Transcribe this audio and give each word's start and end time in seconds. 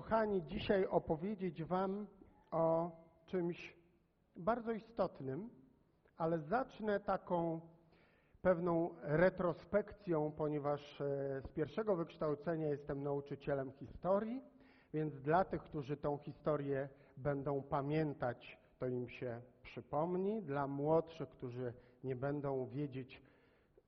kochani, 0.00 0.42
dzisiaj 0.42 0.86
opowiedzieć 0.86 1.64
Wam 1.64 2.06
o 2.50 2.90
czymś 3.26 3.76
bardzo 4.36 4.72
istotnym, 4.72 5.50
ale 6.16 6.38
zacznę 6.38 7.00
taką 7.00 7.60
pewną 8.42 8.90
retrospekcją, 9.02 10.32
ponieważ 10.32 11.00
e, 11.00 11.04
z 11.40 11.48
pierwszego 11.48 11.96
wykształcenia 11.96 12.68
jestem 12.68 13.02
nauczycielem 13.02 13.72
historii, 13.72 14.42
więc 14.94 15.20
dla 15.20 15.44
tych, 15.44 15.62
którzy 15.62 15.96
tą 15.96 16.18
historię 16.18 16.88
będą 17.16 17.62
pamiętać, 17.62 18.58
to 18.78 18.86
im 18.86 19.08
się 19.08 19.40
przypomni. 19.62 20.42
Dla 20.42 20.66
młodszych, 20.66 21.28
którzy 21.28 21.72
nie 22.04 22.16
będą 22.16 22.66
wiedzieć, 22.66 23.22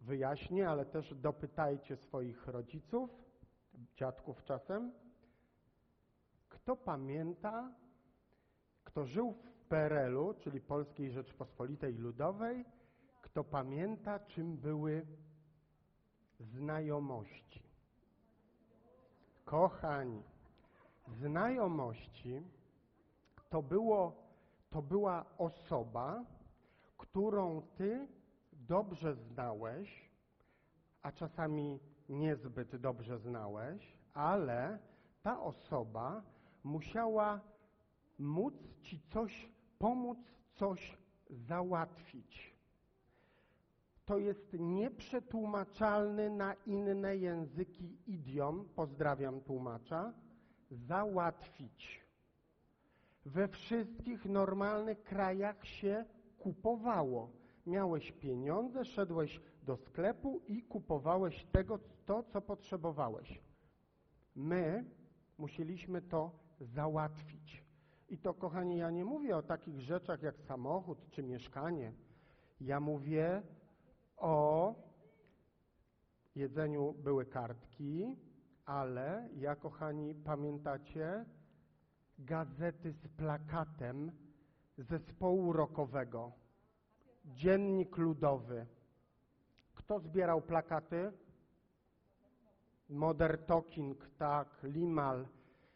wyjaśnię, 0.00 0.68
ale 0.68 0.84
też 0.84 1.14
dopytajcie 1.14 1.96
swoich 1.96 2.46
rodziców, 2.46 3.10
dziadków 3.96 4.44
czasem. 4.44 4.92
Kto 6.62 6.76
pamięta, 6.76 7.72
kto 8.84 9.04
żył 9.04 9.32
w 9.32 9.64
PRL-u, 9.68 10.34
czyli 10.34 10.60
Polskiej 10.60 11.10
Rzeczpospolitej 11.10 11.94
Ludowej, 11.94 12.64
kto 13.22 13.44
pamięta, 13.44 14.18
czym 14.18 14.56
były 14.56 15.06
znajomości? 16.40 17.62
Kochani, 19.44 20.22
znajomości 21.08 22.42
to, 23.50 23.62
było, 23.62 24.16
to 24.70 24.82
była 24.82 25.24
osoba, 25.38 26.24
którą 26.98 27.62
ty 27.62 28.08
dobrze 28.52 29.14
znałeś, 29.14 30.10
a 31.02 31.12
czasami 31.12 31.80
niezbyt 32.08 32.76
dobrze 32.76 33.18
znałeś, 33.18 33.96
ale 34.14 34.78
ta 35.22 35.40
osoba 35.40 36.22
musiała 36.64 37.40
móc 38.18 38.54
ci 38.82 39.00
coś 39.00 39.50
pomóc, 39.78 40.18
coś 40.54 40.98
załatwić. 41.30 42.56
To 44.04 44.18
jest 44.18 44.52
nieprzetłumaczalny 44.52 46.30
na 46.30 46.54
inne 46.54 47.16
języki 47.16 47.98
idiom, 48.06 48.68
pozdrawiam 48.74 49.40
tłumacza, 49.40 50.12
załatwić. 50.70 52.02
We 53.26 53.48
wszystkich 53.48 54.24
normalnych 54.24 55.02
krajach 55.02 55.66
się 55.66 56.04
kupowało. 56.38 57.30
Miałeś 57.66 58.12
pieniądze, 58.12 58.84
szedłeś 58.84 59.40
do 59.62 59.76
sklepu 59.76 60.40
i 60.48 60.62
kupowałeś 60.62 61.44
tego, 61.44 61.78
to, 62.06 62.22
co 62.22 62.40
potrzebowałeś. 62.40 63.40
My 64.36 64.84
musieliśmy 65.38 66.02
to 66.02 66.41
załatwić. 66.62 67.64
I 68.08 68.18
to, 68.18 68.34
kochani, 68.34 68.76
ja 68.76 68.90
nie 68.90 69.04
mówię 69.04 69.36
o 69.36 69.42
takich 69.42 69.80
rzeczach 69.80 70.22
jak 70.22 70.40
samochód 70.40 71.10
czy 71.10 71.22
mieszkanie. 71.22 71.92
Ja 72.60 72.80
mówię 72.80 73.42
o 74.16 74.74
jedzeniu 76.34 76.92
były 76.92 77.26
kartki, 77.26 78.16
ale 78.64 79.28
ja, 79.36 79.56
kochani, 79.56 80.14
pamiętacie 80.14 81.24
gazety 82.18 82.92
z 82.92 83.08
plakatem 83.08 84.12
zespołu 84.78 85.52
rockowego, 85.52 86.32
dziennik 87.24 87.96
ludowy. 87.96 88.66
Kto 89.74 90.00
zbierał 90.00 90.42
plakaty? 90.42 91.12
Modern 92.88 93.44
Talking, 93.46 94.10
tak, 94.18 94.48
Limal. 94.62 95.26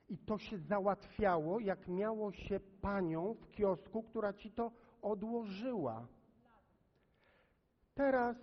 I 0.08 0.18
to 0.18 0.38
się 0.38 0.58
załatwiało, 0.58 1.60
jak 1.60 1.88
miało 1.88 2.32
się 2.32 2.60
panią 2.80 3.34
w 3.34 3.50
kiosku, 3.50 4.02
która 4.02 4.32
ci 4.32 4.50
to 4.50 4.72
odłożyła. 5.02 6.06
Teraz 7.94 8.36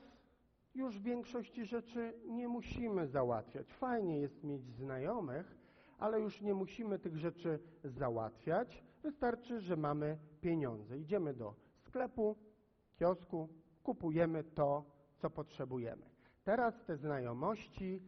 już 0.76 1.00
większości 1.00 1.66
rzeczy 1.66 2.14
nie 2.26 2.48
musimy 2.48 3.08
załatwiać. 3.08 3.74
Fajnie 3.74 4.20
jest 4.20 4.44
mieć 4.44 4.66
znajomych, 4.66 5.58
ale 5.98 6.20
już 6.20 6.42
nie 6.42 6.54
musimy 6.54 7.00
tych 7.00 7.18
rzeczy 7.18 7.60
załatwiać. 7.84 8.84
Wystarczy, 9.04 9.60
że 9.60 9.78
mamy 9.78 10.18
pieniądze. 10.42 10.98
Idziemy 10.98 11.34
do 11.34 11.56
sklepu, 11.78 12.36
kiosku, 12.96 13.50
kupujemy 13.84 14.44
to, 14.44 14.86
co 15.18 15.30
potrzebujemy. 15.30 16.06
Teraz 16.44 16.86
te 16.86 16.98
znajomości 16.98 18.02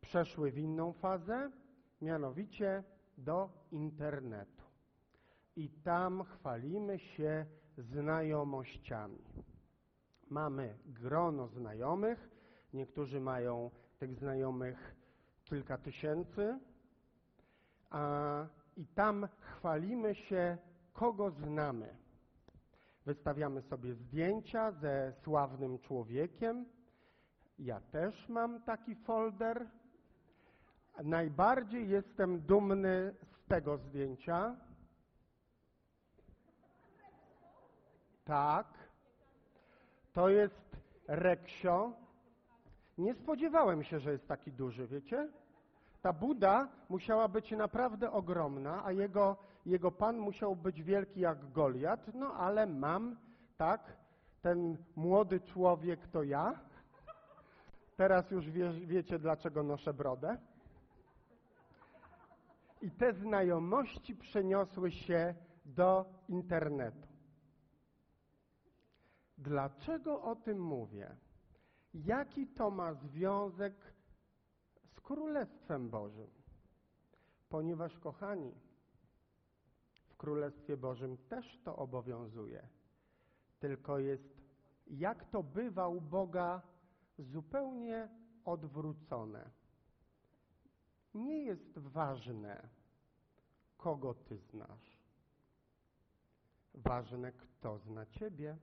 przeszły 0.00 0.50
w 0.50 0.58
inną 0.58 0.92
fazę, 0.92 1.50
mianowicie 2.00 2.84
do 3.18 3.50
internetu. 3.72 4.62
I 5.56 5.68
tam 5.68 6.24
chwalimy 6.24 6.98
się 6.98 7.46
znajomościami. 7.78 9.24
Mamy 10.30 10.78
grono 10.86 11.48
znajomych, 11.48 12.30
niektórzy 12.72 13.20
mają 13.20 13.70
tych 13.98 14.14
znajomych 14.14 14.96
kilka 15.44 15.78
tysięcy, 15.78 16.58
a, 17.90 18.46
i 18.76 18.86
tam 18.86 19.28
chwalimy 19.40 20.14
się, 20.14 20.58
kogo 20.92 21.30
znamy. 21.30 21.96
Wystawiamy 23.06 23.62
sobie 23.62 23.94
zdjęcia 23.94 24.72
ze 24.72 25.12
sławnym 25.22 25.78
człowiekiem. 25.78 26.66
Ja 27.58 27.80
też 27.80 28.28
mam 28.28 28.62
taki 28.62 28.94
folder. 28.94 29.66
Najbardziej 31.04 31.88
jestem 31.88 32.40
dumny 32.40 33.14
z 33.22 33.48
tego 33.48 33.76
zdjęcia. 33.78 34.56
Tak. 38.24 38.66
To 40.12 40.28
jest 40.28 40.76
Reksio. 41.08 41.92
Nie 42.98 43.14
spodziewałem 43.14 43.84
się, 43.84 44.00
że 44.00 44.12
jest 44.12 44.28
taki 44.28 44.52
duży, 44.52 44.86
wiecie? 44.86 45.28
Ta 46.02 46.12
Buda 46.12 46.68
musiała 46.88 47.28
być 47.28 47.50
naprawdę 47.50 48.12
ogromna, 48.12 48.84
a 48.84 48.92
jego, 48.92 49.36
jego 49.66 49.90
pan 49.90 50.18
musiał 50.18 50.56
być 50.56 50.82
wielki 50.82 51.20
jak 51.20 51.52
Goliat, 51.52 52.14
no 52.14 52.34
ale 52.34 52.66
mam, 52.66 53.16
tak, 53.56 53.80
ten 54.42 54.76
młody 54.96 55.40
człowiek 55.40 56.08
to 56.08 56.22
ja. 56.22 56.54
Teraz 57.96 58.30
już 58.30 58.50
wie, 58.50 58.70
wiecie, 58.72 59.18
dlaczego 59.18 59.62
noszę 59.62 59.94
brodę. 59.94 60.38
I 62.80 62.90
te 62.90 63.12
znajomości 63.12 64.16
przeniosły 64.16 64.90
się 64.92 65.34
do 65.64 66.04
internetu. 66.28 67.08
Dlaczego 69.38 70.22
o 70.22 70.36
tym 70.36 70.60
mówię? 70.60 71.16
Jaki 71.94 72.46
to 72.46 72.70
ma 72.70 72.94
związek 72.94 73.74
z 74.84 75.00
Królestwem 75.00 75.90
Bożym? 75.90 76.30
Ponieważ, 77.48 77.98
kochani, 77.98 78.54
w 80.08 80.16
Królestwie 80.16 80.76
Bożym 80.76 81.16
też 81.16 81.58
to 81.64 81.76
obowiązuje. 81.76 82.68
Tylko 83.60 83.98
jest, 83.98 84.38
jak 84.86 85.24
to 85.24 85.42
bywa 85.42 85.88
u 85.88 86.00
Boga, 86.00 86.62
zupełnie 87.18 88.08
odwrócone. 88.44 89.50
Nie 91.18 91.42
jest 91.42 91.78
ważne, 91.78 92.68
kogo 93.76 94.14
ty 94.14 94.38
znasz. 94.38 94.98
Ważne, 96.74 97.32
kto 97.32 97.78
zna 97.78 98.06
ciebie. 98.06 98.58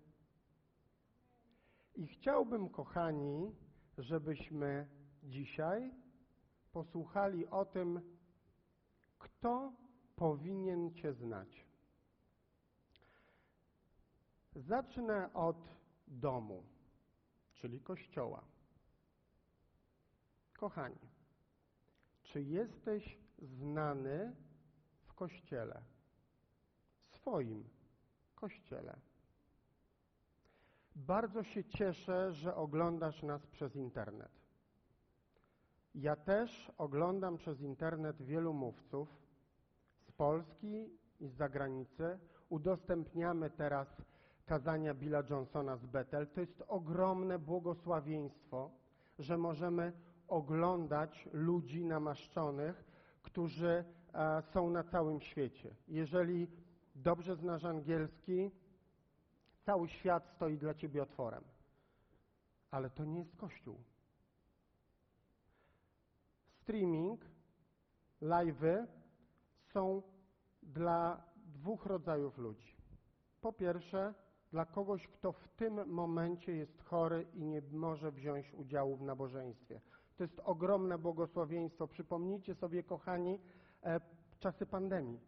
I 1.95 2.07
chciałbym, 2.07 2.69
kochani, 2.69 3.55
żebyśmy 3.97 4.87
dzisiaj 5.23 5.91
posłuchali 6.71 7.47
o 7.47 7.65
tym, 7.65 8.01
kto 9.19 9.73
powinien 10.15 10.93
Cię 10.93 11.13
znać. 11.13 11.65
Zacznę 14.55 15.33
od 15.33 15.69
domu, 16.07 16.63
czyli 17.53 17.81
kościoła. 17.81 18.43
Kochani, 20.53 21.14
czy 22.35 22.41
jesteś 22.41 23.17
znany 23.41 24.35
w 25.03 25.13
kościele? 25.13 25.81
Swoim 27.07 27.69
kościele. 28.35 28.95
Bardzo 30.95 31.43
się 31.43 31.63
cieszę, 31.63 32.33
że 32.33 32.55
oglądasz 32.55 33.23
nas 33.23 33.47
przez 33.47 33.75
internet. 33.75 34.31
Ja 35.93 36.15
też 36.15 36.71
oglądam 36.77 37.37
przez 37.37 37.61
internet 37.61 38.21
wielu 38.21 38.53
mówców 38.53 39.09
z 40.01 40.11
Polski 40.11 40.89
i 41.19 41.27
z 41.27 41.33
zagranicy. 41.33 42.19
Udostępniamy 42.49 43.49
teraz 43.49 44.01
kazania 44.45 44.93
Billa 44.93 45.23
Johnsona 45.29 45.77
z 45.77 45.85
Bethel. 45.85 46.27
To 46.27 46.41
jest 46.41 46.63
ogromne 46.67 47.39
błogosławieństwo, 47.39 48.71
że 49.19 49.37
możemy 49.37 49.93
oglądać 50.27 51.29
ludzi 51.33 51.85
namaszczonych, 51.85 52.83
którzy 53.23 53.85
e, 54.13 54.41
są 54.41 54.69
na 54.69 54.83
całym 54.83 55.21
świecie. 55.21 55.75
Jeżeli 55.87 56.47
dobrze 56.95 57.35
znasz 57.35 57.63
angielski, 57.63 58.51
cały 59.65 59.89
świat 59.89 60.29
stoi 60.35 60.57
dla 60.57 60.73
ciebie 60.73 61.03
otworem. 61.03 61.43
Ale 62.71 62.89
to 62.89 63.05
nie 63.05 63.19
jest 63.19 63.35
Kościół. 63.35 63.83
Streaming, 66.61 67.21
live'y 68.21 68.87
są 69.73 70.01
dla 70.63 71.23
dwóch 71.35 71.85
rodzajów 71.85 72.37
ludzi. 72.37 72.75
Po 73.41 73.53
pierwsze, 73.53 74.13
dla 74.51 74.65
kogoś, 74.65 75.07
kto 75.07 75.31
w 75.31 75.47
tym 75.47 75.89
momencie 75.89 76.55
jest 76.55 76.83
chory 76.83 77.27
i 77.33 77.45
nie 77.45 77.61
może 77.71 78.11
wziąć 78.11 78.53
udziału 78.53 78.95
w 78.95 79.01
nabożeństwie. 79.01 79.81
To 80.17 80.23
jest 80.23 80.39
ogromne 80.39 80.97
błogosławieństwo. 80.97 81.87
Przypomnijcie 81.87 82.55
sobie, 82.55 82.83
kochani, 82.83 83.39
e, 83.83 84.01
czasy 84.39 84.65
pandemii. 84.65 85.19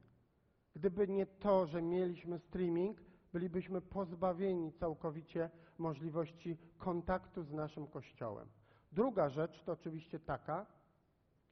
Gdyby 0.75 1.07
nie 1.07 1.25
to, 1.25 1.68
że 1.68 1.81
mieliśmy 1.81 2.39
streaming, 2.39 3.01
bylibyśmy 3.34 3.81
pozbawieni 3.81 4.74
całkowicie 4.74 5.50
możliwości 5.78 6.57
kontaktu 6.78 7.44
z 7.44 7.51
naszym 7.51 7.88
Kościołem. 7.88 8.48
Druga 8.92 9.30
rzecz 9.30 9.63
to 9.63 9.72
oczywiście 9.72 10.19
taka, 10.19 10.66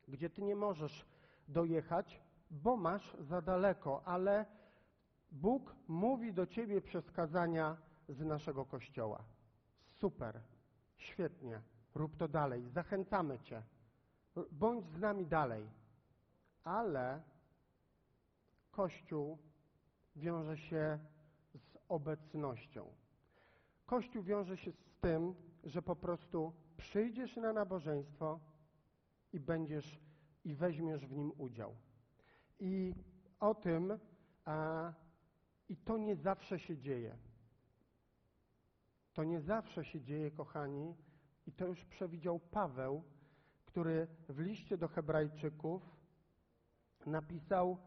gdzie 0.08 0.30
ty 0.30 0.42
nie 0.42 0.56
możesz 0.56 1.06
dojechać, 1.48 2.22
bo 2.52 2.78
masz 2.78 3.18
za 3.20 3.42
daleko, 3.42 4.04
ale 4.06 4.46
Bóg 5.32 5.76
mówi 5.88 6.34
do 6.34 6.48
ciebie 6.48 6.82
przez 6.82 7.12
kazania 7.12 7.78
z 8.10 8.20
naszego 8.20 8.66
Kościoła. 8.66 9.24
Super, 9.86 10.42
świetnie, 10.98 11.62
rób 11.95 12.18
to 12.18 12.27
dalej, 12.27 12.69
zachęcamy 12.69 13.39
cię. 13.39 13.63
Bądź 14.51 14.86
z 14.86 15.00
nami 15.00 15.25
dalej. 15.25 15.69
Ale 16.63 17.21
Kościół 18.71 19.38
wiąże 20.15 20.57
się 20.57 21.00
z 21.56 21.77
obecnością. 21.89 22.88
Kościół 23.86 24.24
wiąże 24.24 24.57
się 24.57 24.71
z 24.71 25.00
tym, 25.01 25.36
że 25.63 25.81
po 25.81 25.95
prostu 25.95 26.53
przyjdziesz 26.77 27.36
na 27.36 27.53
nabożeństwo 27.53 28.39
i 29.33 29.39
będziesz 29.39 30.00
i 30.45 30.56
weźmiesz 30.56 31.06
w 31.06 31.12
nim 31.12 31.31
udział. 31.38 31.75
I 32.59 32.94
o 33.39 33.56
tym, 33.56 34.00
a, 34.45 34.94
i 35.69 35.77
to 35.77 35.98
nie 35.98 36.15
zawsze 36.15 36.59
się 36.59 36.77
dzieje. 36.77 37.18
To 39.13 39.24
nie 39.24 39.41
zawsze 39.41 39.86
się 39.86 40.01
dzieje, 40.01 40.31
kochani, 40.31 40.95
i 41.47 41.51
to 41.51 41.65
już 41.65 41.86
przewidział 41.86 42.39
Paweł, 42.39 43.03
który 43.65 44.07
w 44.30 44.39
liście 44.39 44.77
do 44.77 44.88
Hebrajczyków 44.88 45.81
napisał: 47.06 47.77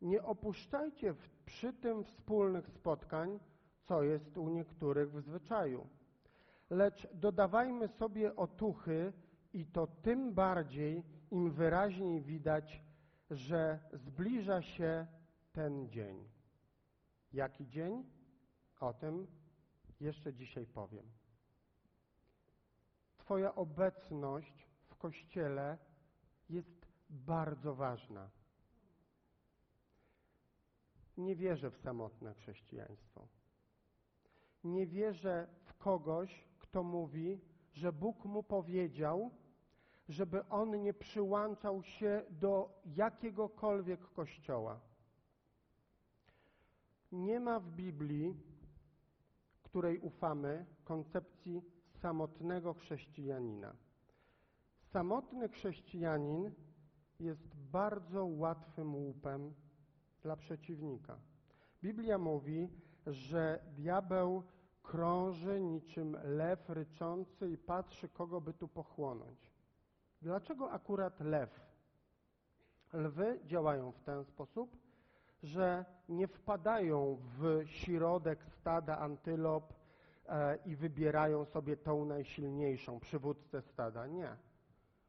Nie 0.00 0.22
opuszczajcie 0.22 1.14
przy 1.44 1.72
tym 1.72 2.04
wspólnych 2.04 2.68
spotkań, 2.68 3.40
co 3.82 4.02
jest 4.02 4.36
u 4.36 4.48
niektórych 4.48 5.12
w 5.12 5.20
zwyczaju, 5.20 5.86
lecz 6.70 7.08
dodawajmy 7.14 7.88
sobie 7.88 8.36
otuchy, 8.36 9.12
i 9.52 9.66
to 9.66 9.86
tym 9.86 10.34
bardziej, 10.34 11.04
im 11.30 11.50
wyraźniej 11.50 12.22
widać, 12.22 12.82
że 13.30 13.78
zbliża 13.92 14.62
się 14.62 15.06
ten 15.52 15.88
dzień. 15.88 16.28
Jaki 17.32 17.68
dzień? 17.68 18.04
O 18.80 18.92
tym 18.94 19.26
jeszcze 20.00 20.34
dzisiaj 20.34 20.66
powiem. 20.66 21.19
Twoja 23.30 23.54
obecność 23.54 24.66
w 24.88 24.96
Kościele 24.96 25.78
jest 26.48 26.86
bardzo 27.10 27.74
ważna. 27.74 28.30
Nie 31.16 31.36
wierzę 31.36 31.70
w 31.70 31.76
samotne 31.76 32.34
chrześcijaństwo. 32.34 33.28
Nie 34.64 34.86
wierzę 34.86 35.46
w 35.64 35.74
kogoś, 35.74 36.44
kto 36.58 36.82
mówi, 36.82 37.40
że 37.72 37.92
Bóg 37.92 38.24
mu 38.24 38.42
powiedział, 38.42 39.30
żeby 40.08 40.48
on 40.48 40.82
nie 40.82 40.94
przyłączał 40.94 41.82
się 41.82 42.24
do 42.30 42.82
jakiegokolwiek 42.86 44.12
kościoła. 44.12 44.80
Nie 47.12 47.40
ma 47.40 47.60
w 47.60 47.70
Biblii, 47.70 48.36
której 49.62 49.98
ufamy, 49.98 50.66
koncepcji 50.84 51.79
samotnego 52.02 52.74
chrześcijanina. 52.74 53.74
Samotny 54.92 55.48
chrześcijanin 55.48 56.50
jest 57.20 57.56
bardzo 57.56 58.26
łatwym 58.26 58.94
łupem 58.94 59.54
dla 60.22 60.36
przeciwnika. 60.36 61.18
Biblia 61.82 62.18
mówi, 62.18 62.68
że 63.06 63.60
diabeł 63.76 64.42
krąży 64.82 65.60
niczym 65.60 66.16
lew 66.24 66.68
ryczący 66.68 67.50
i 67.50 67.58
patrzy, 67.58 68.08
kogo 68.08 68.40
by 68.40 68.52
tu 68.52 68.68
pochłonąć. 68.68 69.50
Dlaczego 70.22 70.70
akurat 70.70 71.20
lew? 71.20 71.60
Lwy 72.92 73.40
działają 73.44 73.92
w 73.92 74.00
ten 74.00 74.24
sposób, 74.24 74.76
że 75.42 75.84
nie 76.08 76.28
wpadają 76.28 77.18
w 77.20 77.62
środek 77.66 78.44
stada 78.44 78.98
antylop 78.98 79.79
i 80.66 80.76
wybierają 80.76 81.44
sobie 81.44 81.76
tą 81.76 82.04
najsilniejszą, 82.04 83.00
przywódcę 83.00 83.62
stada. 83.62 84.06
Nie. 84.06 84.36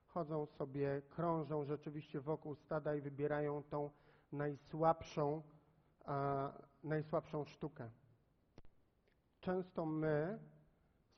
Chodzą 0.07 0.45
sobie, 0.45 1.01
krążą 1.09 1.65
rzeczywiście 1.65 2.19
wokół 2.21 2.55
stada 2.55 2.95
i 2.95 3.01
wybierają 3.01 3.63
tą 3.63 3.89
najsłabszą, 4.31 5.41
e, 6.07 6.49
najsłabszą 6.83 7.45
sztukę. 7.45 7.89
Często 9.39 9.85
my, 9.85 10.39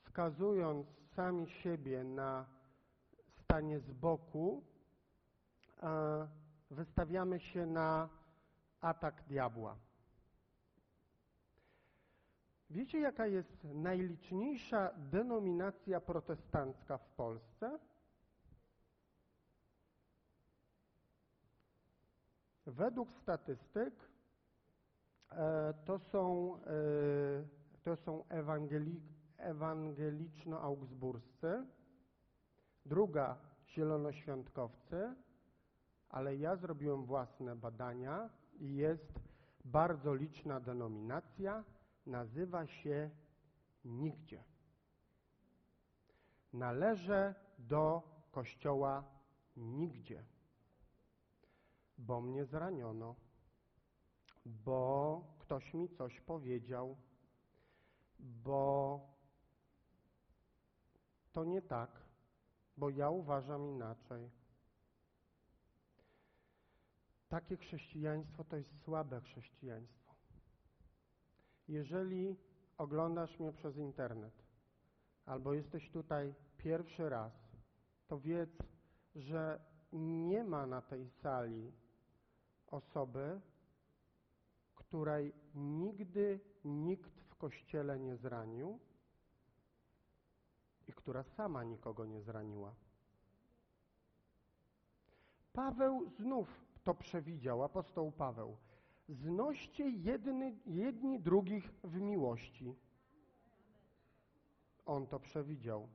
skazując 0.07 0.87
sami 1.15 1.47
siebie 1.47 2.03
na 2.03 2.45
stanie 3.43 3.79
z 3.79 3.91
boku, 3.91 4.63
e, 5.83 6.27
wystawiamy 6.71 7.39
się 7.39 7.65
na 7.65 8.09
atak 8.81 9.23
diabła. 9.27 9.77
Wiecie, 12.73 12.99
jaka 12.99 13.27
jest 13.27 13.63
najliczniejsza 13.63 14.91
denominacja 15.11 16.01
protestancka 16.01 16.97
w 16.97 17.09
Polsce? 17.09 17.79
Według 22.65 23.13
statystyk 23.13 23.93
e, 25.31 25.73
to 25.85 25.99
są, 25.99 26.55
e, 26.55 26.59
to 27.83 27.95
są 27.95 28.23
ewangeli, 28.29 29.01
ewangeliczno-augsburscy, 29.37 31.65
druga 32.85 33.37
zielonoświątkowcy, 33.67 35.15
ale 36.09 36.35
ja 36.35 36.55
zrobiłem 36.55 37.05
własne 37.05 37.55
badania 37.55 38.29
i 38.59 38.75
jest 38.75 39.19
bardzo 39.65 40.15
liczna 40.15 40.59
denominacja, 40.59 41.63
nazywa 42.05 42.67
się 42.67 43.09
Nigdzie. 43.85 44.43
Należę 46.53 47.35
do 47.59 48.03
kościoła 48.31 49.03
Nigdzie, 49.57 50.23
bo 51.97 52.21
mnie 52.21 52.45
zraniono, 52.45 53.15
bo 54.45 55.21
ktoś 55.39 55.73
mi 55.73 55.89
coś 55.89 56.21
powiedział, 56.21 56.97
bo 58.19 58.99
to 61.33 61.43
nie 61.43 61.61
tak, 61.61 62.01
bo 62.77 62.89
ja 62.89 63.09
uważam 63.09 63.69
inaczej. 63.69 64.31
Takie 67.29 67.57
chrześcijaństwo 67.57 68.43
to 68.43 68.57
jest 68.57 68.81
słabe 68.83 69.21
chrześcijaństwo. 69.21 70.02
Jeżeli 71.67 72.35
oglądasz 72.77 73.39
mnie 73.39 73.51
przez 73.51 73.77
internet 73.77 74.33
albo 75.25 75.53
jesteś 75.53 75.89
tutaj 75.89 76.33
pierwszy 76.57 77.09
raz, 77.09 77.33
to 78.07 78.19
wiedz, 78.19 78.57
że 79.15 79.59
nie 79.93 80.43
ma 80.43 80.65
na 80.65 80.81
tej 80.81 81.09
sali 81.09 81.71
osoby, 82.67 83.41
której 84.75 85.33
nigdy 85.55 86.39
nikt 86.65 87.19
w 87.19 87.35
kościele 87.35 87.99
nie 87.99 88.15
zranił 88.17 88.79
i 90.87 90.93
która 90.93 91.23
sama 91.23 91.63
nikogo 91.63 92.05
nie 92.05 92.21
zraniła. 92.21 92.75
Paweł 95.53 96.09
znów 96.09 96.47
to 96.83 96.93
przewidział, 96.93 97.63
apostoł 97.63 98.11
Paweł. 98.11 98.57
Znoście 99.09 99.89
jedny, 99.89 100.57
jedni 100.65 101.19
drugich 101.19 101.71
w 101.83 102.01
miłości. 102.01 102.75
On 104.85 105.07
to 105.07 105.19
przewidział. 105.19 105.89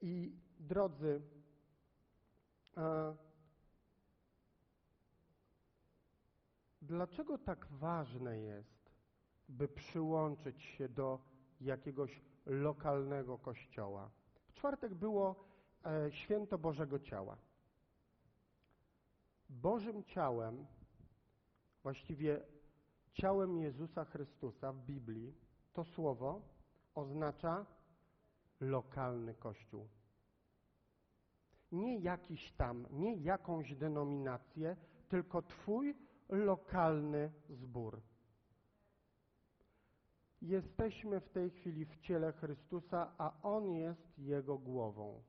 I 0.00 0.32
drodzy, 0.58 1.22
E, 2.76 3.16
Dlaczego 6.82 7.38
tak 7.38 7.66
ważne 7.66 8.38
jest, 8.38 8.90
by 9.48 9.68
przyłączyć 9.68 10.62
się 10.62 10.88
do 10.88 11.18
jakiegoś 11.60 12.22
lokalnego 12.46 13.38
kościoła? 13.38 14.10
W 14.48 14.52
czwartek 14.52 14.94
było 14.94 15.44
e, 15.84 16.12
święto 16.12 16.58
Bożego 16.58 16.98
Ciała. 16.98 17.36
Bożym 19.50 20.04
ciałem, 20.04 20.66
właściwie 21.82 22.40
ciałem 23.12 23.58
Jezusa 23.58 24.04
Chrystusa 24.04 24.72
w 24.72 24.78
Biblii, 24.78 25.34
to 25.72 25.84
słowo 25.84 26.42
oznacza 26.94 27.66
lokalny 28.60 29.34
kościół. 29.34 29.88
Nie 31.72 31.98
jakiś 31.98 32.52
tam, 32.52 32.86
nie 32.90 33.16
jakąś 33.16 33.74
denominację, 33.74 34.76
tylko 35.08 35.42
Twój 35.42 35.94
lokalny 36.28 37.32
zbór. 37.48 38.00
Jesteśmy 40.42 41.20
w 41.20 41.28
tej 41.28 41.50
chwili 41.50 41.84
w 41.84 41.96
ciele 41.96 42.32
Chrystusa, 42.32 43.12
a 43.18 43.32
On 43.42 43.72
jest 43.72 44.18
Jego 44.18 44.58
głową. 44.58 45.22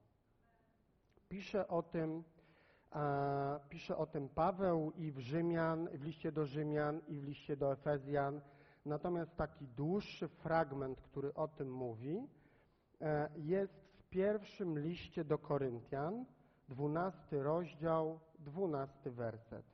Pisze 1.29 1.67
o 1.67 1.83
tym, 1.83 2.23
pisze 3.69 3.97
o 3.97 4.05
tym 4.05 4.29
Paweł 4.29 4.91
i 4.91 5.11
w 5.11 5.19
Rzymian, 5.19 5.87
w 5.87 6.03
liście 6.03 6.31
do 6.31 6.45
Rzymian 6.45 7.01
i 7.07 7.19
w 7.19 7.23
liście 7.23 7.57
do 7.57 7.71
Efezjan. 7.71 8.41
Natomiast 8.85 9.35
taki 9.35 9.67
dłuższy 9.67 10.27
fragment, 10.27 11.01
który 11.01 11.33
o 11.33 11.47
tym 11.47 11.71
mówi, 11.71 12.27
e, 13.01 13.29
jest 13.35 13.73
w 13.73 14.03
pierwszym 14.09 14.79
liście 14.79 15.23
do 15.23 15.37
Koryntian, 15.37 16.25
12 16.69 17.43
rozdział, 17.43 18.19
12 18.39 19.11
werset. 19.11 19.65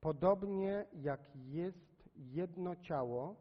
Podobnie 0.00 0.86
jak 0.92 1.20
jest 1.36 2.08
jedno 2.16 2.76
ciało, 2.76 3.36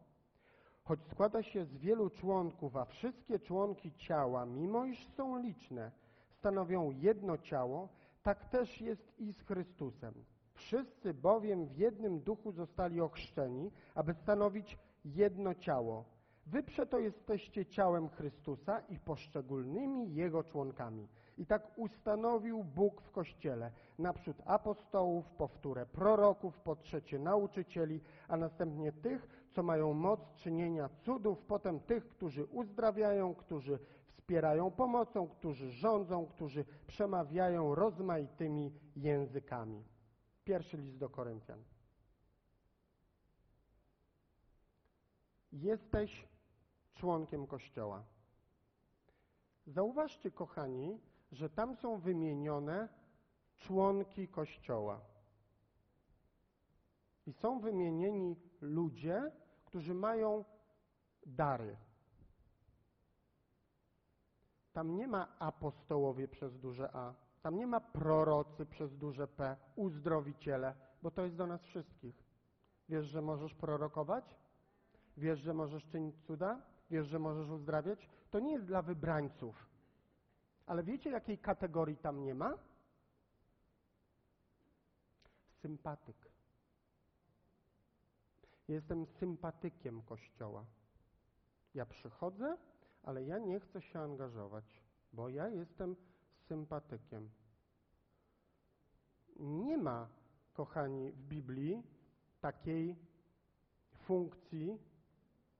choć 0.83 0.99
składa 1.11 1.43
się 1.43 1.65
z 1.65 1.77
wielu 1.77 2.09
członków, 2.09 2.75
a 2.75 2.85
wszystkie 2.85 3.39
członki 3.39 3.93
ciała, 3.93 4.45
mimo 4.45 4.85
iż 4.85 5.07
są 5.07 5.39
liczne, 5.39 5.91
stanowią 6.39 6.91
jedno 6.91 7.37
ciało, 7.37 7.89
tak 8.23 8.49
też 8.49 8.81
jest 8.81 9.19
i 9.19 9.33
z 9.33 9.41
Chrystusem. 9.41 10.13
Wszyscy 10.53 11.13
bowiem 11.13 11.65
w 11.65 11.77
jednym 11.77 12.19
duchu 12.19 12.51
zostali 12.51 13.01
ochrzczeni, 13.01 13.71
aby 13.95 14.13
stanowić 14.13 14.77
jedno 15.05 15.55
ciało. 15.55 16.05
Wy 16.45 16.63
przeto 16.63 16.99
jesteście 16.99 17.65
ciałem 17.65 18.09
Chrystusa 18.09 18.79
i 18.79 18.99
poszczególnymi 18.99 20.15
Jego 20.15 20.43
członkami. 20.43 21.07
I 21.37 21.45
tak 21.45 21.77
ustanowił 21.77 22.63
Bóg 22.63 23.01
w 23.01 23.11
Kościele 23.11 23.71
naprzód 23.99 24.37
apostołów, 24.45 25.29
powtórę 25.29 25.85
proroków, 25.85 26.59
po 26.59 26.75
trzecie 26.75 27.19
nauczycieli, 27.19 28.01
a 28.27 28.37
następnie 28.37 28.91
tych, 28.91 29.47
co 29.51 29.63
mają 29.63 29.93
moc 29.93 30.19
czynienia 30.35 30.89
cudów, 31.05 31.41
potem 31.47 31.79
tych, 31.79 32.07
którzy 32.07 32.45
uzdrawiają, 32.45 33.35
którzy 33.35 33.79
wspierają 34.21 34.71
pomocą, 34.71 35.27
którzy 35.27 35.71
rządzą, 35.71 36.25
którzy 36.25 36.65
przemawiają 36.87 37.75
rozmaitymi 37.75 38.73
językami. 38.95 39.83
Pierwszy 40.43 40.77
list 40.77 40.97
do 40.97 41.09
Koryntian. 41.09 41.63
Jesteś 45.51 46.27
członkiem 46.93 47.47
Kościoła. 47.47 48.03
Zauważcie, 49.67 50.31
kochani, 50.31 50.99
że 51.31 51.49
tam 51.49 51.75
są 51.75 51.97
wymienione 51.97 52.89
członki 53.57 54.27
Kościoła. 54.27 55.01
I 57.25 57.33
są 57.33 57.59
wymienieni 57.59 58.35
ludzie, 58.61 59.31
którzy 59.65 59.93
mają 59.93 60.45
dary. 61.25 61.77
Tam 64.73 64.95
nie 64.95 65.07
ma 65.07 65.39
apostołowie 65.39 66.27
przez 66.27 66.59
duże 66.59 66.95
A, 66.95 67.13
tam 67.41 67.55
nie 67.55 67.67
ma 67.67 67.79
prorocy 67.79 68.65
przez 68.65 68.97
duże 68.97 69.27
P, 69.27 69.57
uzdrowiciele, 69.75 70.75
bo 71.01 71.11
to 71.11 71.21
jest 71.21 71.35
do 71.35 71.47
nas 71.47 71.61
wszystkich. 71.61 72.23
Wiesz, 72.89 73.05
że 73.05 73.21
możesz 73.21 73.53
prorokować? 73.53 74.35
Wiesz, 75.17 75.39
że 75.39 75.53
możesz 75.53 75.85
czynić 75.87 76.15
cuda? 76.27 76.61
Wiesz, 76.89 77.07
że 77.07 77.19
możesz 77.19 77.49
uzdrawiać? 77.49 78.09
To 78.31 78.39
nie 78.39 78.53
jest 78.53 78.65
dla 78.65 78.81
wybrańców. 78.81 79.69
Ale 80.65 80.83
wiecie, 80.83 81.09
jakiej 81.09 81.37
kategorii 81.37 81.97
tam 81.97 82.23
nie 82.23 82.35
ma? 82.35 82.57
Sympatyk. 85.61 86.31
Jestem 88.67 89.05
sympatykiem 89.05 90.01
Kościoła. 90.01 90.65
Ja 91.73 91.85
przychodzę, 91.85 92.57
ale 93.03 93.23
ja 93.23 93.39
nie 93.39 93.59
chcę 93.59 93.81
się 93.81 93.99
angażować, 93.99 94.83
bo 95.13 95.29
ja 95.29 95.47
jestem 95.47 95.95
sympatykiem. 96.47 97.29
Nie 99.39 99.77
ma, 99.77 100.09
kochani, 100.53 101.11
w 101.11 101.21
Biblii 101.21 101.83
takiej 102.41 102.95
funkcji, 103.91 104.77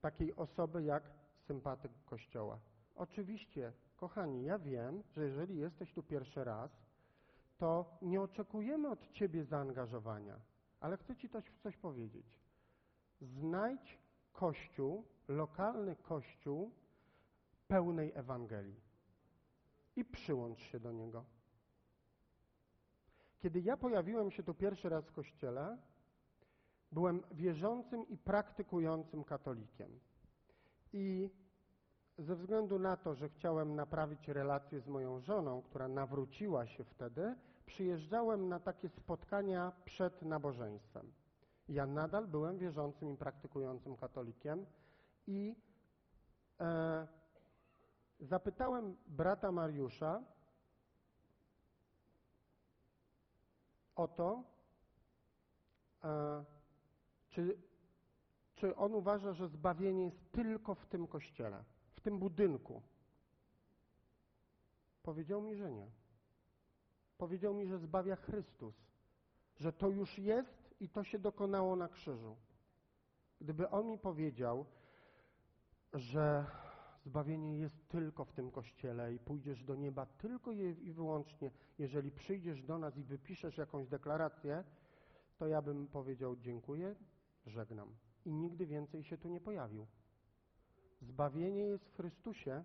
takiej 0.00 0.36
osoby 0.36 0.82
jak 0.82 1.10
sympatyk 1.46 1.92
Kościoła. 2.04 2.60
Oczywiście 2.94 3.72
Kochani, 3.96 4.44
ja 4.44 4.58
wiem, 4.58 5.02
że 5.16 5.24
jeżeli 5.24 5.56
jesteś 5.56 5.92
tu 5.92 6.02
pierwszy 6.02 6.44
raz, 6.44 6.70
to 7.58 7.98
nie 8.02 8.20
oczekujemy 8.20 8.88
od 8.88 9.12
Ciebie 9.12 9.44
zaangażowania, 9.44 10.40
ale 10.80 10.96
chcę 10.96 11.16
Ci 11.16 11.28
coś, 11.28 11.44
coś 11.62 11.76
powiedzieć. 11.76 12.40
Znajdź 13.20 13.98
kościół, 14.32 15.04
lokalny 15.28 15.96
kościół 15.96 16.70
pełnej 17.72 18.12
Ewangelii 18.14 18.80
i 19.96 20.04
przyłącz 20.04 20.60
się 20.60 20.80
do 20.80 20.92
niego. 20.92 21.24
Kiedy 23.38 23.60
ja 23.60 23.76
pojawiłem 23.76 24.30
się 24.30 24.42
tu 24.42 24.54
pierwszy 24.54 24.88
raz 24.88 25.04
w 25.04 25.12
kościele, 25.12 25.78
byłem 26.92 27.22
wierzącym 27.30 28.08
i 28.08 28.18
praktykującym 28.18 29.24
katolikiem. 29.24 30.00
I 30.92 31.30
ze 32.18 32.36
względu 32.36 32.78
na 32.78 32.96
to, 32.96 33.14
że 33.14 33.28
chciałem 33.28 33.74
naprawić 33.74 34.28
relacje 34.28 34.80
z 34.80 34.88
moją 34.88 35.20
żoną, 35.20 35.62
która 35.62 35.88
nawróciła 35.88 36.66
się 36.66 36.84
wtedy, 36.84 37.34
przyjeżdżałem 37.66 38.48
na 38.48 38.60
takie 38.60 38.88
spotkania 38.88 39.72
przed 39.84 40.22
nabożeństwem. 40.22 41.12
Ja 41.68 41.86
nadal 41.86 42.26
byłem 42.26 42.58
wierzącym 42.58 43.10
i 43.10 43.16
praktykującym 43.16 43.96
katolikiem 43.96 44.66
i 45.26 45.56
e, 46.60 47.21
zapytałem 48.22 48.96
brata 49.06 49.52
Mariusza 49.52 50.22
o 53.96 54.08
to, 54.08 54.44
e, 56.04 56.44
czy, 57.30 57.58
czy 58.54 58.76
on 58.76 58.94
uważa, 58.94 59.32
że 59.32 59.48
zbawienie 59.48 60.04
jest 60.04 60.32
tylko 60.32 60.74
w 60.74 60.86
tym 60.86 61.06
kościele 61.06 61.64
w 61.92 62.00
tym 62.00 62.18
budynku? 62.18 62.82
Powiedział 65.02 65.42
mi, 65.42 65.56
że 65.56 65.72
nie. 65.72 65.90
Powiedział 67.18 67.54
mi, 67.54 67.66
że 67.66 67.78
zbawia 67.78 68.16
Chrystus, 68.16 68.74
że 69.56 69.72
to 69.72 69.88
już 69.88 70.18
jest 70.18 70.74
i 70.80 70.88
to 70.88 71.04
się 71.04 71.18
dokonało 71.18 71.76
na 71.76 71.88
krzyżu. 71.88 72.36
Gdyby 73.40 73.70
on 73.70 73.86
mi 73.86 73.98
powiedział, 73.98 74.66
że 75.92 76.46
zbawienie 77.04 77.58
jest 77.58 77.88
tylko 77.88 78.24
w 78.24 78.32
tym 78.32 78.50
kościele 78.50 79.14
i 79.14 79.18
pójdziesz 79.18 79.64
do 79.64 79.74
nieba 79.74 80.06
tylko 80.06 80.52
i 80.52 80.92
wyłącznie, 80.92 81.50
jeżeli 81.78 82.10
przyjdziesz 82.10 82.62
do 82.62 82.78
nas 82.78 82.96
i 82.96 83.02
wypiszesz 83.02 83.58
jakąś 83.58 83.88
deklarację, 83.88 84.64
to 85.38 85.46
ja 85.46 85.62
bym 85.62 85.86
powiedział 85.86 86.36
dziękuję, 86.36 86.94
żegnam. 87.46 87.88
I 88.24 88.32
nigdy 88.32 88.66
więcej 88.66 89.04
się 89.04 89.18
tu 89.18 89.28
nie 89.28 89.40
pojawił. 89.40 89.86
Zbawienie 91.00 91.62
jest 91.62 91.84
w 91.84 91.96
Chrystusie, 91.96 92.64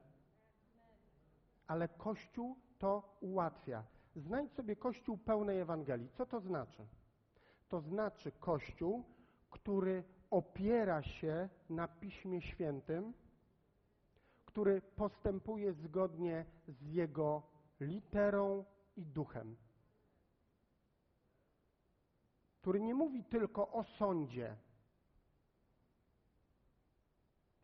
ale 1.68 1.88
Kościół 1.88 2.56
to 2.80 3.18
ułatwia. 3.22 3.84
Znajdź 4.16 4.52
sobie 4.52 4.76
Kościół 4.76 5.18
pełnej 5.18 5.60
Ewangelii. 5.60 6.10
Co 6.10 6.26
to 6.26 6.40
znaczy? 6.40 6.88
To 7.70 7.82
znaczy 7.82 8.32
Kościół, 8.32 9.04
który 9.50 10.04
opiera 10.30 11.04
się 11.04 11.50
na 11.70 11.88
Piśmie 11.88 12.42
Świętym, 12.42 13.14
który 14.58 14.82
postępuje 14.82 15.74
zgodnie 15.74 16.46
z 16.68 16.82
jego 16.82 17.44
literą 17.80 18.66
i 18.96 19.06
duchem. 19.06 19.56
Który 22.62 22.82
nie 22.82 22.94
mówi 22.94 23.24
tylko 23.24 23.72
o 23.72 23.84
sądzie, 23.84 24.56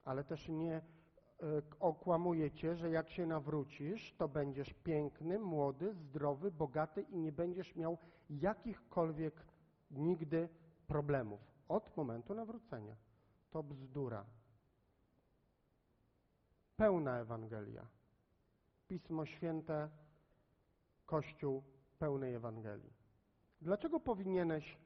ale 0.04 0.24
też 0.24 0.50
nie, 0.50 0.82
okłamuje 1.80 2.52
cię, 2.52 2.76
że 2.76 2.90
jak 2.90 3.10
się 3.10 3.26
nawrócisz, 3.26 4.16
to 4.18 4.28
będziesz 4.28 4.74
piękny, 4.74 5.40
młody, 5.40 5.94
zdrowy, 5.94 6.52
bogaty 6.52 7.02
i 7.02 7.18
nie 7.18 7.32
będziesz 7.32 7.76
miał 7.76 7.98
jakichkolwiek 8.30 9.46
nigdy 9.92 10.50
problemów 10.88 11.42
od 11.68 11.98
momentu 11.98 12.34
nawrócenia. 12.34 12.96
To 13.52 13.64
bzdura. 13.64 14.26
Pełna 16.84 17.20
Ewangelia. 17.20 17.88
Pismo 18.88 19.26
Święte, 19.26 19.90
Kościół 21.06 21.64
pełnej 22.00 22.34
Ewangelii. 22.34 22.94
Dlaczego 23.62 24.00
powinieneś 24.00 24.78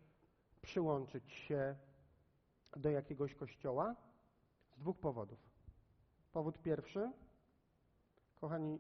przyłączyć 0.62 1.32
się 1.32 1.76
do 2.76 2.90
jakiegoś 2.90 3.36
kościoła? 3.36 3.96
Z 4.72 4.80
dwóch 4.80 5.00
powodów. 5.00 5.40
Powód 6.32 6.62
pierwszy, 6.62 7.12
kochani, 8.36 8.80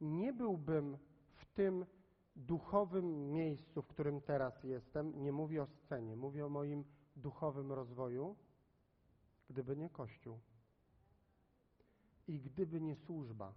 nie 0.00 0.32
byłbym 0.32 0.98
w 1.34 1.46
tym 1.46 1.86
duchowym 2.36 3.32
miejscu, 3.32 3.82
w 3.82 3.86
którym 3.86 4.20
teraz 4.20 4.64
jestem, 4.64 5.22
nie 5.22 5.32
mówię 5.32 5.62
o 5.62 5.66
scenie, 5.66 6.16
mówię 6.16 6.46
o 6.46 6.48
moim 6.48 6.84
duchowym 7.16 7.72
rozwoju, 7.72 8.36
gdyby 9.48 9.76
nie 9.76 9.90
Kościół 9.90 10.38
i 12.28 12.40
gdyby 12.40 12.80
nie 12.80 12.96
służba. 12.96 13.54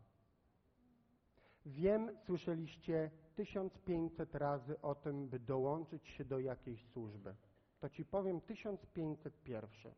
Wiem, 1.66 2.18
słyszeliście 2.26 3.12
1500 3.36 4.36
razy 4.36 4.82
o 4.82 4.96
tym, 4.96 5.28
by 5.28 5.40
dołączyć 5.40 6.08
się 6.08 6.26
do 6.26 6.40
jakiejś 6.40 6.86
służby. 6.86 7.36
To 7.80 7.90
ci 7.90 8.06
powiem 8.06 8.42
1501. 8.42 9.94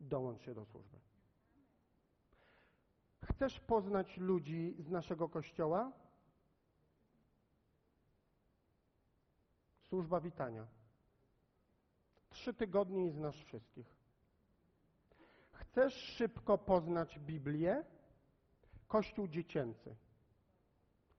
Dołącz 0.00 0.40
się 0.42 0.54
do 0.54 0.64
służby. 0.64 0.98
Chcesz 3.24 3.60
poznać 3.60 4.16
ludzi 4.16 4.76
z 4.78 4.90
naszego 4.90 5.28
kościoła? 5.28 5.92
Służba 9.80 10.20
witania. 10.20 10.66
Trzy 12.30 12.54
tygodnie 12.54 13.06
i 13.06 13.10
znasz 13.10 13.44
wszystkich. 13.44 13.99
Chcesz 15.70 15.94
szybko 15.94 16.58
poznać 16.58 17.18
Biblię? 17.18 17.84
Kościół 18.88 19.28
dziecięcy. 19.28 19.96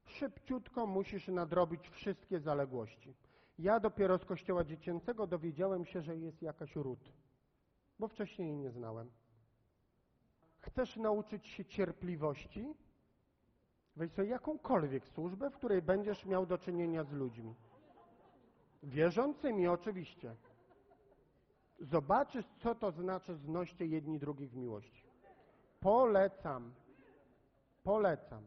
Szybciutko 0.06 0.88
musisz 0.88 1.28
nadrobić 1.28 1.90
wszystkie 1.90 2.40
zaległości. 2.40 3.14
Ja 3.60 3.80
dopiero 3.80 4.18
z 4.18 4.26
kościoła 4.26 4.64
dziecięcego 4.64 5.28
dowiedziałem 5.28 5.86
się, 5.86 6.02
że 6.02 6.18
jest 6.18 6.42
jakaś 6.42 6.76
ród, 6.76 7.14
bo 8.00 8.08
wcześniej 8.08 8.48
jej 8.48 8.58
nie 8.58 8.72
znałem. 8.72 9.12
Chcesz 10.60 10.98
nauczyć 10.98 11.48
się 11.48 11.66
cierpliwości? 11.66 12.74
Weź 13.96 14.12
sobie 14.12 14.28
jakąkolwiek 14.28 15.08
służbę, 15.08 15.50
w 15.50 15.58
której 15.58 15.82
będziesz 15.82 16.26
miał 16.26 16.46
do 16.46 16.58
czynienia 16.58 17.04
z 17.04 17.12
ludźmi. 17.12 17.56
Wierzącymi 18.84 19.68
oczywiście. 19.68 20.36
Zobaczysz, 21.82 22.46
co 22.60 22.76
to 22.76 22.92
znaczy 22.92 23.36
znoście 23.36 23.86
jedni 23.86 24.20
drugich 24.20 24.52
w 24.52 24.56
miłości. 24.56 25.04
Polecam. 25.80 26.74
Polecam. 27.84 28.44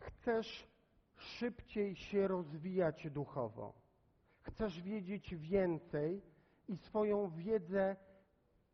Chcesz 0.00 0.66
szybciej 1.16 1.96
się 1.96 2.28
rozwijać 2.28 3.10
duchowo. 3.10 3.74
Chcesz 4.40 4.80
wiedzieć 4.82 5.34
więcej 5.34 6.22
i 6.68 6.76
swoją 6.76 7.30
wiedzę 7.30 7.96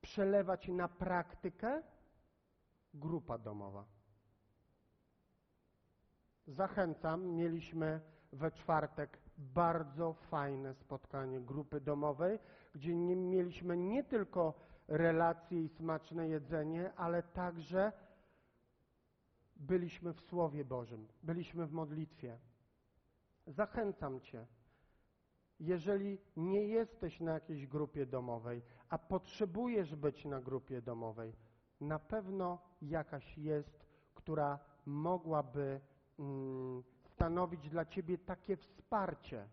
przelewać 0.01 0.69
na 0.69 0.89
praktykę? 0.89 1.83
Grupa 2.95 3.39
domowa. 3.39 3.85
Zachęcam, 6.47 7.27
mieliśmy 7.27 8.01
we 8.33 8.51
czwartek 8.51 9.19
bardzo 9.39 10.13
fajne 10.13 10.75
spotkanie 10.75 11.41
grupy 11.41 11.81
domowej, 11.81 12.39
gdzie 12.75 12.95
nie 12.95 13.17
mieliśmy 13.17 13.77
nie 13.77 14.05
tylko 14.05 14.55
relacje 14.89 15.65
i 15.65 15.69
smaczne 15.69 16.29
jedzenie, 16.29 16.95
ale 16.95 17.23
także 17.23 17.93
byliśmy 19.57 20.13
w 20.13 20.21
Słowie 20.21 20.65
Bożym, 20.65 21.09
byliśmy 21.23 21.67
w 21.67 21.73
modlitwie. 21.73 22.39
Zachęcam 23.47 24.21
Cię, 24.21 24.47
jeżeli 25.61 26.19
nie 26.37 26.67
jesteś 26.67 27.21
na 27.21 27.33
jakiejś 27.33 27.67
grupie 27.67 28.07
domowej, 28.07 28.63
a 28.89 28.99
potrzebujesz 28.99 29.95
być 29.97 30.25
na 30.25 30.41
grupie 30.41 30.83
domowej, 30.83 31.33
na 31.81 31.99
pewno 31.99 32.59
jakaś 32.83 33.39
jest, 33.39 33.87
która 34.15 34.59
mogłaby 34.87 35.81
mm, 36.19 36.83
stanowić 37.19 37.71
dla 37.71 37.85
Ciebie 37.85 38.19
takie 38.19 38.57
wsparcie. 38.57 39.49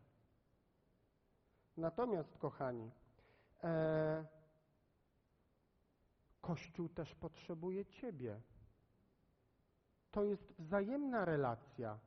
Natomiast, 1.77 2.37
kochani, 2.37 2.91
e, 3.63 4.25
Kościół 6.41 6.89
też 6.89 7.15
potrzebuje 7.15 7.85
Ciebie. 7.85 8.41
To 10.11 10.23
jest 10.23 10.53
wzajemna 10.59 11.25
relacja. 11.25 11.99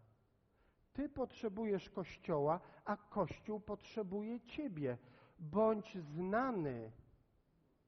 Ty 0.92 1.08
potrzebujesz 1.08 1.90
Kościoła, 1.90 2.60
a 2.84 2.96
Kościół 2.96 3.60
potrzebuje 3.60 4.40
Ciebie. 4.40 4.98
Bądź 5.38 5.98
znany 5.98 6.92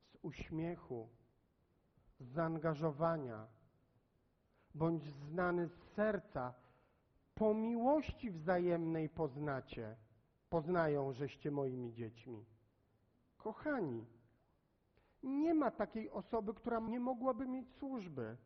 z 0.03 0.17
uśmiechu, 0.23 1.09
z 2.21 2.27
zaangażowania. 2.27 3.47
Bądź 4.75 5.05
znany 5.05 5.69
z 5.69 5.95
serca. 5.95 6.60
Po 7.35 7.55
miłości 7.55 8.31
wzajemnej 8.31 9.09
poznacie, 9.09 9.97
poznają, 10.51 11.13
żeście 11.13 11.51
moimi 11.51 11.93
dziećmi. 11.93 12.45
Kochani, 13.37 14.07
nie 15.23 15.55
ma 15.55 15.71
takiej 15.71 16.11
osoby, 16.11 16.55
która 16.55 16.81
nie 16.81 17.01
mogłaby 17.01 17.47
mieć 17.47 17.73
służby. 17.75 18.37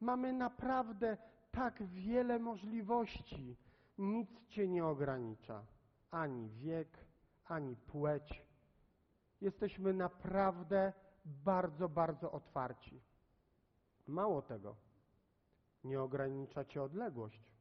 Mamy 0.00 0.32
naprawdę 0.32 1.16
tak 1.50 1.82
wiele 1.82 2.38
możliwości. 2.38 3.56
Nic 3.98 4.28
cię 4.48 4.68
nie 4.68 4.86
ogranicza. 4.86 5.66
Ani 6.10 6.48
wiek, 6.50 6.98
ani 7.44 7.76
płeć. 7.76 8.42
Jesteśmy 9.40 9.92
naprawdę 9.92 10.92
bardzo, 11.24 11.88
bardzo 11.88 12.32
otwarci. 12.32 13.00
Mało 14.06 14.42
tego, 14.42 14.76
nie 15.84 16.00
ogranicza 16.00 16.64
cię 16.64 16.82
odległość. 16.82 17.53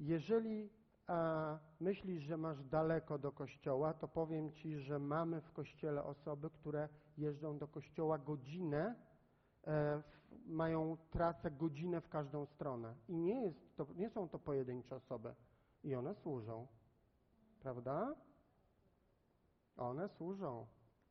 Jeżeli 0.00 0.70
a, 1.06 1.58
myślisz, 1.80 2.22
że 2.22 2.36
masz 2.36 2.64
daleko 2.64 3.18
do 3.18 3.32
kościoła, 3.32 3.94
to 3.94 4.08
powiem 4.08 4.52
ci, 4.52 4.78
że 4.78 4.98
mamy 4.98 5.40
w 5.40 5.52
kościele 5.52 6.04
osoby, 6.04 6.50
które 6.50 6.88
jeżdżą 7.16 7.58
do 7.58 7.68
kościoła 7.68 8.18
godzinę 8.18 8.94
E, 9.66 10.02
mają 10.46 10.96
trasę 11.10 11.50
godzinę 11.50 12.00
w 12.00 12.08
każdą 12.08 12.46
stronę. 12.46 12.94
I 13.08 13.16
nie, 13.16 13.44
jest 13.44 13.76
to, 13.76 13.86
nie 13.96 14.10
są 14.10 14.28
to 14.28 14.38
pojedyncze 14.38 14.96
osoby. 14.96 15.34
I 15.84 15.94
one 15.94 16.14
służą. 16.14 16.66
Prawda? 17.60 18.14
One 19.76 20.08
służą. 20.08 20.66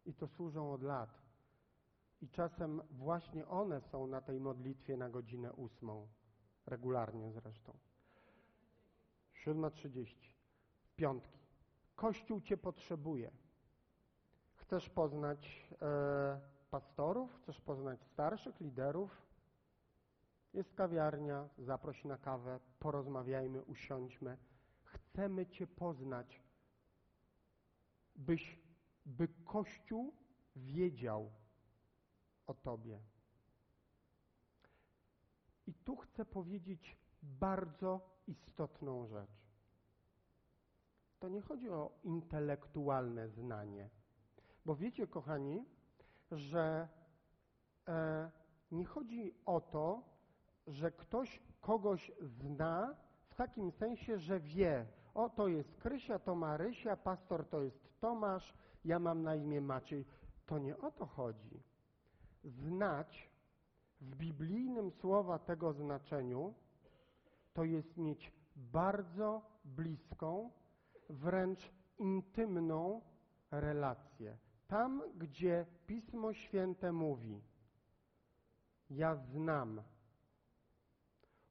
I 0.05 0.13
to 0.13 0.27
służą 0.27 0.71
od 0.73 0.83
lat. 0.83 1.09
I 2.21 2.29
czasem 2.29 2.81
właśnie 2.91 3.47
one 3.47 3.81
są 3.81 4.07
na 4.07 4.21
tej 4.21 4.39
modlitwie 4.39 4.97
na 4.97 5.09
godzinę 5.09 5.53
ósmą. 5.53 6.07
Regularnie 6.65 7.31
zresztą. 7.31 7.88
7.30. 9.53 10.15
Piątki. 10.95 11.39
Kościół 11.95 12.41
Cię 12.41 12.57
potrzebuje. 12.57 13.31
Chcesz 14.55 14.89
poznać... 14.89 15.69
E, 15.81 16.59
pastorów, 16.69 17.35
chcesz 17.35 17.61
poznać 17.61 18.03
starszych 18.03 18.59
liderów, 18.59 19.21
jest 20.53 20.73
kawiarnia, 20.73 21.49
zaproś 21.57 22.05
na 22.05 22.17
kawę, 22.17 22.59
porozmawiajmy, 22.79 23.63
usiądźmy. 23.63 24.37
Chcemy 24.83 25.45
Cię 25.45 25.67
poznać, 25.67 26.43
byś, 28.15 28.59
by 29.05 29.27
Kościół 29.45 30.13
wiedział 30.55 31.31
o 32.47 32.53
Tobie. 32.53 32.99
I 35.67 35.73
tu 35.73 35.95
chcę 35.95 36.25
powiedzieć 36.25 36.97
bardzo 37.23 38.01
istotną 38.27 39.07
rzecz. 39.07 39.39
To 41.19 41.29
nie 41.29 41.41
chodzi 41.41 41.69
o 41.69 41.91
intelektualne 42.03 43.29
znanie. 43.29 43.89
Bo 44.65 44.75
wiecie, 44.75 45.07
kochani, 45.07 45.65
że 46.31 46.87
e, 47.87 48.31
nie 48.71 48.85
chodzi 48.85 49.33
o 49.45 49.61
to, 49.61 50.03
że 50.67 50.91
ktoś 50.91 51.41
kogoś 51.61 52.11
zna 52.21 52.95
w 53.29 53.35
takim 53.35 53.71
sensie, 53.71 54.19
że 54.19 54.39
wie, 54.39 54.85
o 55.13 55.29
to 55.29 55.47
jest 55.47 55.77
Krysia, 55.77 56.19
to 56.19 56.35
Marysia, 56.35 56.97
pastor 56.97 57.49
to 57.49 57.61
jest 57.63 57.99
Tomasz, 57.99 58.53
ja 58.85 58.99
mam 58.99 59.23
na 59.23 59.35
imię 59.35 59.61
Maciej. 59.61 60.05
to 60.45 60.59
nie 60.59 60.77
o 60.77 60.91
to 60.91 61.05
chodzi. 61.05 61.63
Znać 62.43 63.29
w 64.01 64.15
biblijnym 64.15 64.91
słowa 64.91 65.39
tego 65.39 65.73
znaczeniu 65.73 66.53
to 67.59 67.63
jest 67.63 67.97
mieć 67.97 68.31
bardzo 68.55 69.41
bliską, 69.65 70.51
wręcz 71.09 71.71
intymną 71.97 73.01
relację. 73.51 74.37
Tam, 74.67 75.03
gdzie 75.17 75.65
Pismo 75.87 76.33
Święte 76.33 76.91
mówi, 76.91 77.41
ja 78.89 79.15
znam, 79.15 79.81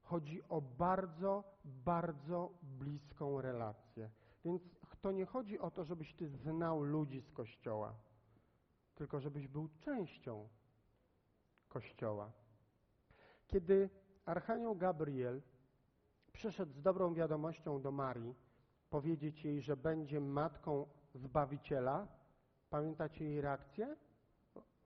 chodzi 0.03 0.43
o 0.49 0.61
bardzo, 0.61 1.45
bardzo 1.65 2.51
bliską 2.63 3.41
relację. 3.41 4.11
Więc 4.45 4.63
to 5.01 5.13
nie 5.13 5.27
chodzi 5.27 5.59
o 5.59 5.71
to, 5.71 5.85
żebyś 5.85 6.15
ty 6.15 6.29
znał 6.29 6.83
ludzi 6.83 7.21
z 7.21 7.33
Kościoła, 7.33 7.95
tylko 8.95 9.21
żebyś 9.21 9.49
był 9.49 9.69
częścią 9.81 10.49
Kościoła. 11.69 12.33
Kiedy 13.47 13.91
Archanioł 14.25 14.77
Gabriel 14.77 15.43
przyszedł 16.39 16.73
z 16.73 16.83
dobrą 16.83 17.15
wiadomością 17.15 17.83
do 17.83 17.91
Marii, 17.93 18.35
powiedzieć 18.91 19.45
jej, 19.45 19.63
że 19.63 19.77
będzie 19.77 20.21
matką 20.21 20.87
Zbawiciela, 21.15 22.07
pamiętacie 22.71 23.25
jej 23.25 23.41
reakcję? 23.41 23.97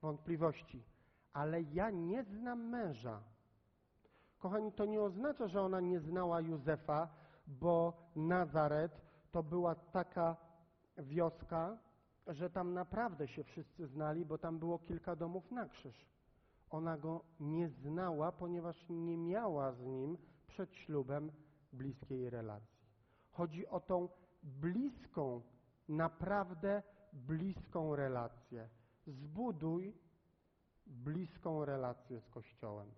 Wątpliwości. 0.03 0.83
Ale 1.33 1.63
ja 1.63 1.91
nie 1.91 2.25
znam 2.25 2.69
męża. 2.69 3.23
Kochani, 4.39 4.73
to 4.73 4.85
nie 4.85 5.03
oznacza, 5.03 5.49
że 5.49 5.63
ona 5.63 5.81
nie 5.81 6.01
znała 6.01 6.41
Józefa, 6.41 7.09
bo 7.47 7.93
Nazaret 8.17 9.01
to 9.33 9.43
była 9.43 9.75
taka 9.75 10.37
wioska, 10.99 11.79
że 12.27 12.51
tam 12.51 12.75
naprawdę 12.75 13.29
się 13.29 13.45
wszyscy 13.45 13.87
znali, 13.87 14.25
bo 14.25 14.39
tam 14.39 14.59
było 14.59 14.79
kilka 14.79 15.17
domów 15.17 15.51
na 15.51 15.69
krzyż. 15.69 16.07
Ona 16.71 16.99
go 16.99 17.25
nie 17.41 17.69
znała, 17.69 18.33
ponieważ 18.33 18.87
nie 18.89 19.17
miała 19.17 19.73
z 19.73 19.81
nim 19.81 20.19
przed 20.47 20.75
ślubem 20.75 21.33
bliskiej 21.73 22.31
relacji. 22.31 22.87
Chodzi 23.31 23.67
o 23.67 23.81
tą 23.81 24.09
bliską, 24.43 25.43
naprawdę 25.89 26.83
bliską 27.13 27.97
relację. 27.97 28.69
Zbuduj 29.07 29.95
bliską 30.87 31.65
relację 31.65 32.21
z 32.21 32.29
Kościołem. 32.29 32.95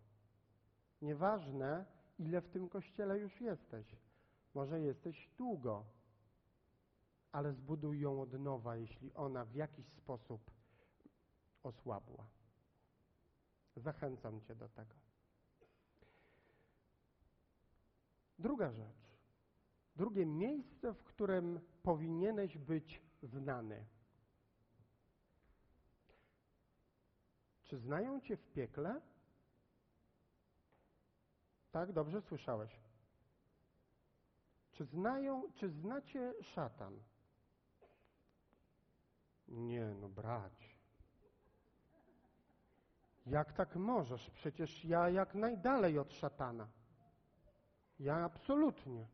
Nieważne, 1.02 1.84
ile 2.18 2.40
w 2.40 2.50
tym 2.50 2.68
Kościele 2.68 3.18
już 3.18 3.40
jesteś. 3.40 3.96
Może 4.54 4.80
jesteś 4.80 5.30
długo, 5.38 5.84
ale 7.32 7.52
zbuduj 7.52 8.00
ją 8.00 8.20
od 8.20 8.32
nowa, 8.32 8.76
jeśli 8.76 9.14
ona 9.14 9.44
w 9.44 9.54
jakiś 9.54 9.86
sposób 9.88 10.50
osłabła. 11.62 12.26
Zachęcam 13.76 14.40
Cię 14.40 14.54
do 14.54 14.68
tego. 14.68 15.03
Druga 18.38 18.72
rzecz. 18.72 19.04
Drugie 19.96 20.26
miejsce, 20.26 20.92
w 20.92 21.04
którym 21.04 21.60
powinieneś 21.82 22.58
być 22.58 23.02
znany. 23.22 23.86
Czy 27.62 27.78
znają 27.78 28.20
Cię 28.20 28.36
w 28.36 28.52
piekle? 28.52 29.00
Tak, 31.72 31.92
dobrze 31.92 32.22
słyszałeś. 32.22 32.80
Czy 34.72 34.84
znają, 34.84 35.52
czy 35.54 35.70
znacie 35.70 36.34
szatan? 36.42 37.00
Nie, 39.48 39.94
no 40.00 40.08
brać. 40.08 40.78
Jak 43.26 43.52
tak 43.52 43.76
możesz? 43.76 44.30
Przecież 44.30 44.84
ja 44.84 45.08
jak 45.08 45.34
najdalej 45.34 45.98
od 45.98 46.12
szatana. 46.12 46.68
Ja 48.00 48.24
absolutnie. 48.24 49.06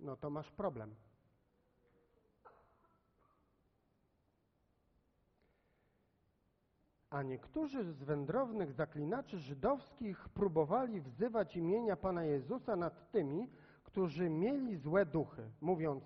No 0.00 0.16
to 0.16 0.30
masz 0.30 0.50
problem. 0.50 0.94
A 7.10 7.22
niektórzy 7.22 7.92
z 7.92 8.02
wędrownych 8.02 8.72
zaklinaczy 8.72 9.38
żydowskich 9.38 10.28
próbowali 10.28 11.00
wzywać 11.00 11.56
imienia 11.56 11.96
Pana 11.96 12.24
Jezusa 12.24 12.76
nad 12.76 13.10
tymi, 13.10 13.48
którzy 13.84 14.30
mieli 14.30 14.76
złe 14.76 15.06
duchy, 15.06 15.50
mówiąc, 15.60 16.04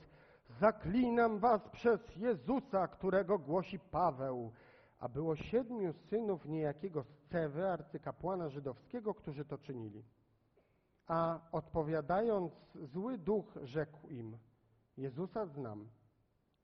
zaklinam 0.61 1.39
was 1.39 1.69
przez 1.69 2.17
Jezusa, 2.17 2.89
którego 2.89 3.39
głosi 3.39 3.79
Paweł. 3.79 4.53
A 4.99 5.09
było 5.09 5.37
siedmiu 5.37 5.93
synów 5.93 6.47
niejakiego 6.47 7.05
Scewy, 7.05 7.69
arcykapłana 7.69 8.49
żydowskiego, 8.49 9.15
którzy 9.15 9.45
to 9.45 9.59
czynili. 9.59 10.05
A 11.07 11.41
odpowiadając, 11.53 12.53
zły 12.75 13.19
duch 13.19 13.59
rzekł 13.63 14.09
im, 14.09 14.39
Jezusa 14.97 15.47
znam 15.47 15.89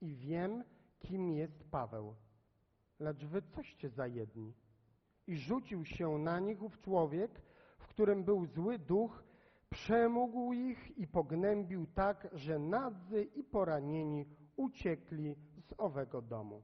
i 0.01 0.15
wiem, 0.15 0.65
kim 0.99 1.31
jest 1.31 1.71
Paweł 1.71 2.15
lecz 3.03 3.25
wy 3.25 3.43
coście 3.43 3.91
za 3.91 4.07
jedni. 4.07 4.55
I 5.27 5.37
rzucił 5.37 5.85
się 5.85 6.19
na 6.19 6.41
nich 6.41 6.63
ów 6.63 6.81
człowiek, 6.81 7.43
w 7.79 7.87
którym 7.87 8.25
był 8.25 8.47
zły 8.47 8.79
duch, 8.79 9.25
przemógł 9.71 10.53
ich 10.53 10.99
i 10.99 11.07
pognębił 11.07 11.87
tak, 11.87 12.29
że 12.33 12.59
nadzy 12.59 13.25
i 13.25 13.45
poranieni 13.45 14.27
uciekli 14.57 15.37
z 15.59 15.75
owego 15.79 16.23
domu. 16.23 16.63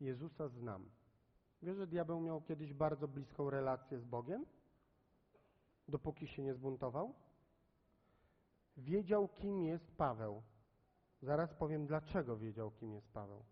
Jezusa 0.00 0.48
znam. 0.48 0.97
Wiesz, 1.62 1.76
że 1.76 1.86
diabeł 1.86 2.20
miał 2.20 2.42
kiedyś 2.42 2.74
bardzo 2.74 3.08
bliską 3.08 3.50
relację 3.50 3.98
z 3.98 4.04
Bogiem? 4.04 4.46
Dopóki 5.88 6.28
się 6.28 6.42
nie 6.42 6.54
zbuntował? 6.54 7.14
Wiedział, 8.76 9.28
kim 9.28 9.62
jest 9.62 9.96
Paweł. 9.96 10.42
Zaraz 11.22 11.54
powiem, 11.54 11.86
dlaczego 11.86 12.36
wiedział, 12.36 12.70
kim 12.70 12.92
jest 12.92 13.12
Paweł. 13.12 13.44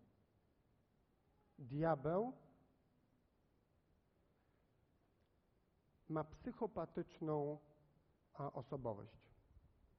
Diabeł 1.59 2.33
ma 6.09 6.25
psychopatyczną 6.25 7.59
osobowość. 8.35 9.16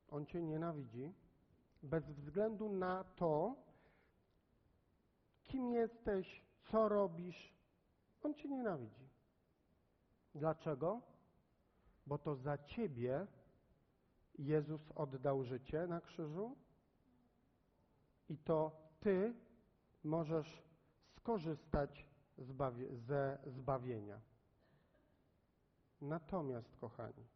On 0.10 0.26
cię 0.26 0.44
nienawidzi 0.44 1.14
bez 1.84 2.06
względu 2.06 2.70
na 2.70 3.04
to, 3.04 3.56
kim 5.44 5.72
jesteś, 5.72 6.42
co 6.72 6.90
robisz. 6.90 7.57
On 8.24 8.34
cię 8.34 8.50
nienawidzi. 8.50 9.10
Dlaczego? 10.36 11.02
Bo 12.08 12.18
to 12.18 12.36
za 12.36 12.58
ciebie 12.58 13.28
Jezus 14.38 14.92
oddał 14.92 15.44
życie 15.44 15.88
na 15.88 16.02
krzyżu 16.02 16.56
i 18.30 18.38
to 18.38 18.88
Ty 19.00 19.34
możesz 20.04 20.64
skorzystać 21.16 22.10
ze 23.08 23.38
zbawienia. 23.46 24.22
Natomiast, 26.02 26.76
kochani, 26.76 27.28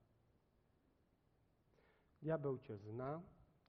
diabeł 2.22 2.60
Cię 2.60 2.78
zna 2.78 3.22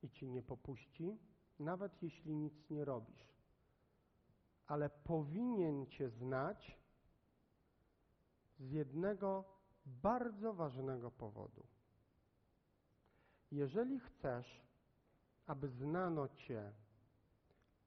i 0.03 0.11
Ci 0.11 0.29
nie 0.29 0.43
popuści, 0.43 1.19
nawet 1.59 2.03
jeśli 2.03 2.35
nic 2.35 2.71
nie 2.71 2.85
robisz. 2.85 3.33
Ale 4.67 4.91
powinien 4.91 5.87
Cię 5.87 6.11
znać 6.11 6.82
z 8.63 8.71
jednego 8.71 9.45
bardzo 9.87 10.53
ważnego 10.53 11.11
powodu. 11.11 11.67
Jeżeli 13.51 14.01
chcesz, 14.01 14.61
aby 15.47 15.69
znano 15.69 16.29
Cię 16.29 16.73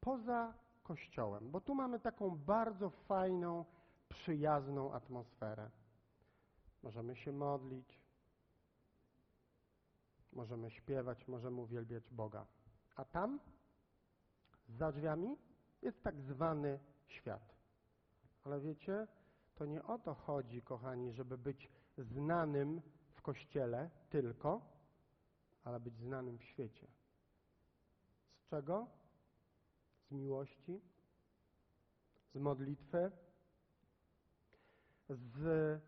poza 0.02 0.54
Kościołem, 0.84 1.52
bo 1.52 1.62
tu 1.62 1.76
mamy 1.76 2.00
taką 2.00 2.38
bardzo 2.38 2.90
fajną, 2.90 3.66
przyjazną 4.10 4.94
atmosferę. 4.94 5.70
Możemy 6.84 7.16
się 7.16 7.32
modlić, 7.32 8.00
możemy 10.34 10.72
śpiewać, 10.72 11.28
możemy 11.28 11.62
uwielbiać 11.62 12.10
Boga. 12.10 12.46
A 12.96 13.06
tam, 13.06 13.40
za 14.70 14.92
drzwiami, 14.92 15.38
jest 15.82 16.04
tak 16.04 16.22
zwany 16.22 16.80
świat. 17.08 17.56
Ale 18.44 18.60
wiecie, 18.62 19.08
to 19.56 19.66
nie 19.66 19.84
o 19.84 20.00
to 20.00 20.14
chodzi, 20.14 20.62
kochani, 20.62 21.14
żeby 21.14 21.38
być 21.38 21.72
znanym 21.98 22.82
w 23.12 23.22
Kościele 23.22 23.90
tylko, 24.10 24.62
ale 25.64 25.80
być 25.80 25.98
znanym 25.98 26.38
w 26.38 26.44
świecie. 26.44 26.88
Z 28.40 28.50
czego? 28.50 28.88
z 30.08 30.12
miłości, 30.12 30.82
z 32.34 32.36
modlitwy, 32.36 33.12
z 35.10 35.82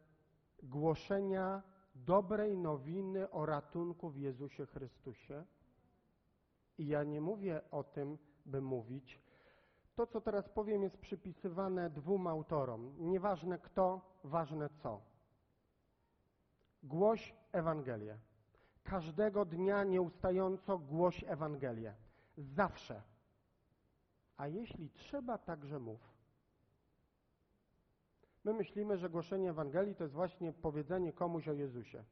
głoszenia 0.63 1.63
dobrej 1.95 2.57
nowiny 2.57 3.29
o 3.29 3.45
ratunku 3.45 4.09
w 4.09 4.17
Jezusie 4.17 4.65
Chrystusie. 4.65 5.45
I 6.77 6.87
ja 6.87 7.03
nie 7.03 7.21
mówię 7.21 7.61
o 7.71 7.83
tym, 7.83 8.17
by 8.45 8.61
mówić. 8.61 9.19
To, 9.97 10.07
co 10.07 10.21
teraz 10.21 10.49
powiem, 10.49 10.83
jest 10.83 10.97
przypisywane 10.97 11.89
dwóm 11.89 12.27
autorom. 12.27 12.93
Nieważne 12.97 13.59
kto, 13.59 14.01
ważne 14.23 14.69
co. 14.69 15.01
Głoś 16.83 17.35
Ewangelię. 17.51 18.17
Każdego 18.83 19.45
dnia 19.45 19.83
nieustająco 19.83 20.77
głoś 20.77 21.23
Ewangelię. 21.27 21.93
Zawsze. 22.37 23.01
A 24.37 24.47
jeśli 24.47 24.89
trzeba, 24.89 25.37
także 25.37 25.79
mów. 25.79 25.99
My 28.43 28.53
myślimy, 28.53 28.97
że 28.97 29.09
głoszenie 29.09 29.49
Ewangelii 29.49 29.95
to 29.95 30.03
jest 30.03 30.15
właśnie 30.15 30.53
powiedzenie 30.53 31.13
komuś 31.13 31.47
o 31.47 31.53
Jezusie. 31.53 32.03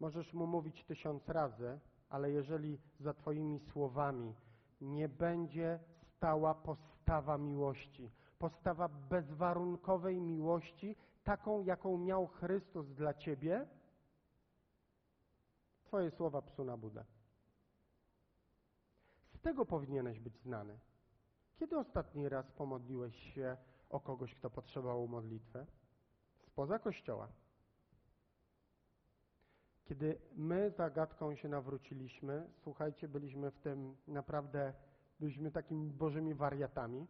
Możesz 0.00 0.34
mu 0.34 0.46
mówić 0.46 0.84
tysiąc 0.84 1.28
razy, 1.28 1.80
ale 2.08 2.30
jeżeli 2.30 2.78
za 3.00 3.14
Twoimi 3.14 3.58
słowami 3.58 4.34
nie 4.80 5.08
będzie 5.08 5.80
stała 6.20 6.54
postawa 6.54 7.38
miłości, 7.38 8.10
postawa 8.38 8.88
bezwarunkowej 8.88 10.20
miłości, 10.20 10.96
taką, 11.24 11.62
jaką 11.62 11.98
miał 11.98 12.26
Chrystus 12.26 12.86
dla 12.86 13.14
Ciebie, 13.14 13.66
Twoje 15.84 16.10
słowa 16.10 16.42
psu 16.42 16.64
na 16.64 16.76
budę. 16.76 17.04
Z 19.34 19.40
tego 19.40 19.66
powinieneś 19.66 20.20
być 20.20 20.38
znany. 20.38 20.78
Kiedy 21.58 21.78
ostatni 21.78 22.28
raz 22.28 22.50
pomodliłeś 22.52 23.34
się 23.34 23.56
o 23.88 24.00
kogoś, 24.00 24.34
kto 24.34 24.50
potrzebował 24.50 25.08
modlitwy? 25.08 25.66
Spoza 26.46 26.78
kościoła. 26.78 27.28
Kiedy 29.84 30.20
my 30.36 30.70
za 30.70 30.90
gadką 30.90 31.34
się 31.34 31.48
nawróciliśmy, 31.48 32.50
słuchajcie, 32.62 33.08
byliśmy 33.08 33.50
w 33.50 33.58
tym 33.58 33.96
naprawdę, 34.08 34.74
byliśmy 35.20 35.50
takimi 35.50 35.90
bożymi 35.90 36.34
wariatami. 36.34 37.06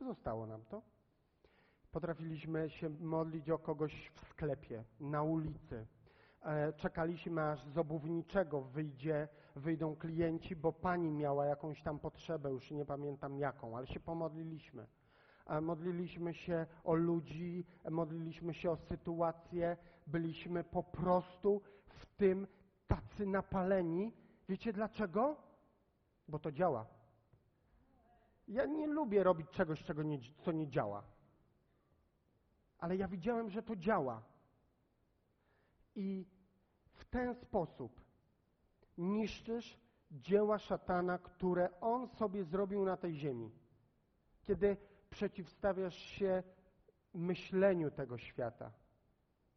Zostało 0.00 0.46
nam 0.46 0.64
to. 0.64 0.82
Potrafiliśmy 1.92 2.70
się 2.70 2.88
modlić 2.88 3.50
o 3.50 3.58
kogoś 3.58 4.10
w 4.14 4.28
sklepie, 4.28 4.84
na 5.00 5.22
ulicy. 5.22 5.86
E, 6.42 6.72
czekaliśmy, 6.72 7.42
aż 7.42 7.64
z 7.64 7.78
obuwniczego 7.78 8.60
wyjdzie, 8.60 9.28
wyjdą 9.56 9.96
klienci, 9.96 10.56
bo 10.56 10.72
pani 10.72 11.10
miała 11.10 11.46
jakąś 11.46 11.82
tam 11.82 11.98
potrzebę, 11.98 12.50
już 12.50 12.70
nie 12.70 12.84
pamiętam 12.84 13.38
jaką, 13.38 13.76
ale 13.76 13.86
się 13.86 14.00
pomodliliśmy. 14.00 14.86
E, 15.46 15.60
modliliśmy 15.60 16.34
się 16.34 16.66
o 16.84 16.94
ludzi, 16.94 17.66
modliliśmy 17.90 18.54
się 18.54 18.70
o 18.70 18.76
sytuację, 18.76 19.76
byliśmy 20.06 20.64
po 20.64 20.82
prostu 20.82 21.62
w 21.86 22.06
tym 22.06 22.46
tacy 22.86 23.26
napaleni. 23.26 24.12
Wiecie 24.48 24.72
dlaczego? 24.72 25.36
Bo 26.28 26.38
to 26.38 26.52
działa. 26.52 26.99
Ja 28.50 28.66
nie 28.66 28.86
lubię 28.86 29.22
robić 29.22 29.50
czegoś, 29.50 29.82
czego 29.84 30.02
nie, 30.02 30.18
co 30.44 30.52
nie 30.52 30.68
działa. 30.68 31.02
Ale 32.78 32.96
ja 32.96 33.08
widziałem, 33.08 33.50
że 33.50 33.62
to 33.62 33.76
działa. 33.76 34.22
I 35.94 36.26
w 36.84 37.04
ten 37.04 37.34
sposób 37.34 38.00
niszczysz 38.98 39.80
dzieła 40.10 40.58
szatana, 40.58 41.18
które 41.18 41.80
on 41.80 42.08
sobie 42.08 42.44
zrobił 42.44 42.84
na 42.84 42.96
tej 42.96 43.14
ziemi. 43.14 43.50
Kiedy 44.42 44.76
przeciwstawiasz 45.10 45.96
się 45.96 46.42
myśleniu 47.14 47.90
tego 47.90 48.18
świata. 48.18 48.72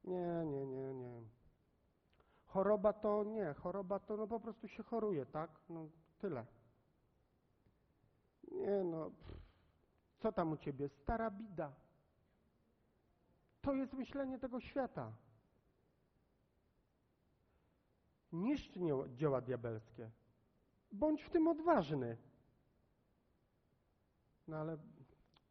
Nie, 0.04 0.46
nie, 0.46 0.66
nie, 0.66 0.94
nie. 0.94 1.22
Choroba 2.46 2.94
to 2.94 3.24
nie, 3.24 3.54
choroba 3.54 4.00
to 4.00 4.18
no 4.18 4.28
po 4.28 4.40
prostu 4.40 4.68
się 4.68 4.84
choruje, 4.84 5.26
tak? 5.26 5.50
No 5.70 5.90
tyle. 6.20 6.46
Nie 8.54 8.84
no, 8.84 9.12
co 10.20 10.32
tam 10.32 10.52
u 10.52 10.58
ciebie? 10.58 10.90
Stara 10.90 11.32
bida. 11.32 11.74
To 13.62 13.74
jest 13.74 13.94
myślenie 13.94 14.40
tego 14.40 14.60
świata. 14.60 15.12
Niszcz 18.32 18.72
dzieła 19.16 19.42
diabelskie. 19.42 20.12
Bądź 20.92 21.24
w 21.24 21.30
tym 21.30 21.48
odważny. 21.48 22.18
No 24.48 24.58
ale, 24.58 24.78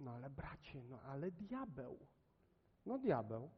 no 0.01 0.11
ale 0.11 0.31
bracie, 0.31 0.83
no 0.83 1.01
ale 1.01 1.31
diabeł. 1.31 1.99
No 2.87 2.99
diabeł. 2.99 3.51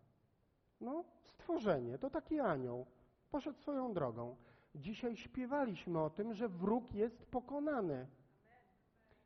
No 0.80 1.04
stworzenie, 1.22 1.98
to 1.98 2.10
taki 2.10 2.40
anioł. 2.40 2.86
Poszedł 3.30 3.58
swoją 3.58 3.92
drogą. 3.92 4.36
Dzisiaj 4.74 5.16
śpiewaliśmy 5.16 6.00
o 6.00 6.10
tym, 6.10 6.34
że 6.34 6.48
wróg 6.48 6.94
jest 6.94 7.26
pokonany. 7.26 8.06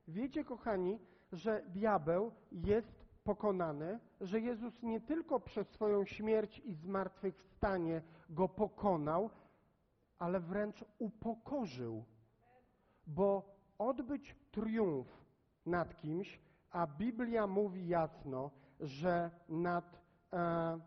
Wiecie, 0.08 0.44
kochani, 0.44 0.98
że 1.32 1.62
diabeł 1.68 2.32
jest 2.52 3.04
pokonany, 3.24 3.98
że 4.20 4.40
Jezus 4.40 4.82
nie 4.82 5.00
tylko 5.00 5.40
przez 5.40 5.68
swoją 5.68 6.04
śmierć 6.04 6.58
i 6.58 6.74
zmartwychwstanie 6.74 8.02
go 8.30 8.48
pokonał, 8.48 9.30
ale 10.18 10.40
wręcz 10.40 10.84
upokorzył. 10.98 12.04
Bo 13.06 13.56
odbyć 13.78 14.36
triumf 14.50 15.06
nad 15.66 15.96
kimś, 15.96 16.40
a 16.70 16.86
Biblia 16.86 17.46
mówi 17.46 17.88
jasno, 17.88 18.50
że 18.80 19.30
nad, 19.48 20.00
e, 20.32 20.78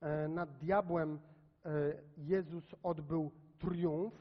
e, 0.00 0.28
nad 0.28 0.58
diabłem 0.58 1.18
e, 1.64 1.70
Jezus 2.16 2.74
odbył 2.82 3.30
triumf, 3.58 4.14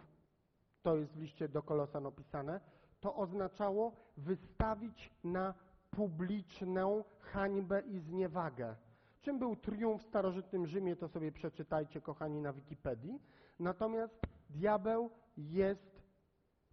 to 0.82 0.98
jest 0.98 1.14
w 1.14 1.22
liście 1.22 1.50
do 1.50 1.64
Kolosan 1.64 2.06
opisane, 2.06 2.60
to 3.08 3.16
oznaczało 3.16 3.92
wystawić 4.18 5.12
na 5.24 5.54
publiczną 5.92 7.04
hańbę 7.20 7.82
i 7.82 8.00
zniewagę. 8.00 8.76
Czym 9.22 9.40
był 9.40 9.56
triumf 9.56 10.02
w 10.02 10.08
starożytnym 10.08 10.68
Rzymie, 10.68 10.96
to 10.96 11.08
sobie 11.08 11.32
przeczytajcie, 11.32 12.02
kochani, 12.02 12.42
na 12.42 12.54
Wikipedii. 12.54 13.22
Natomiast 13.60 14.20
diabeł 14.50 15.10
jest 15.38 16.02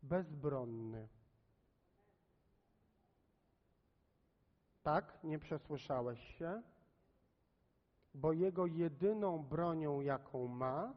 bezbronny. 0.02 1.08
Tak, 4.82 5.18
nie 5.24 5.38
przesłyszałeś 5.38 6.20
się, 6.38 6.62
bo 8.14 8.32
jego 8.32 8.66
jedyną 8.66 9.42
bronią, 9.42 10.00
jaką 10.00 10.48
ma, 10.48 10.94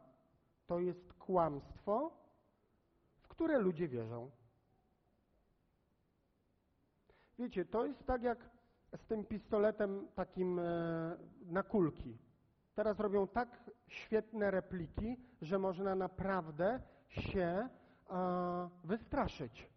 to 0.67 0.79
jest 0.79 1.13
kłamstwo, 1.13 2.11
w 3.21 3.27
które 3.27 3.59
ludzie 3.59 3.87
wierzą. 3.87 4.31
Wiecie, 7.39 7.65
to 7.65 7.85
jest 7.85 8.05
tak 8.05 8.23
jak 8.23 8.49
z 8.95 9.05
tym 9.05 9.25
pistoletem 9.25 10.07
takim 10.15 10.59
e, 10.59 11.17
na 11.45 11.63
kulki. 11.63 12.17
Teraz 12.75 12.99
robią 12.99 13.27
tak 13.27 13.71
świetne 13.87 14.51
repliki, 14.51 15.17
że 15.41 15.59
można 15.59 15.95
naprawdę 15.95 16.79
się 17.09 17.69
e, 18.09 18.69
wystraszyć. 18.83 19.69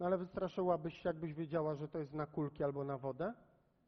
No 0.00 0.06
ale 0.06 0.18
wystraszyłabyś 0.18 1.02
się, 1.02 1.08
jakbyś 1.08 1.34
wiedziała, 1.34 1.74
że 1.74 1.88
to 1.88 1.98
jest 1.98 2.12
na 2.12 2.26
kulki 2.26 2.64
albo 2.64 2.84
na 2.84 2.98
wodę? 2.98 3.34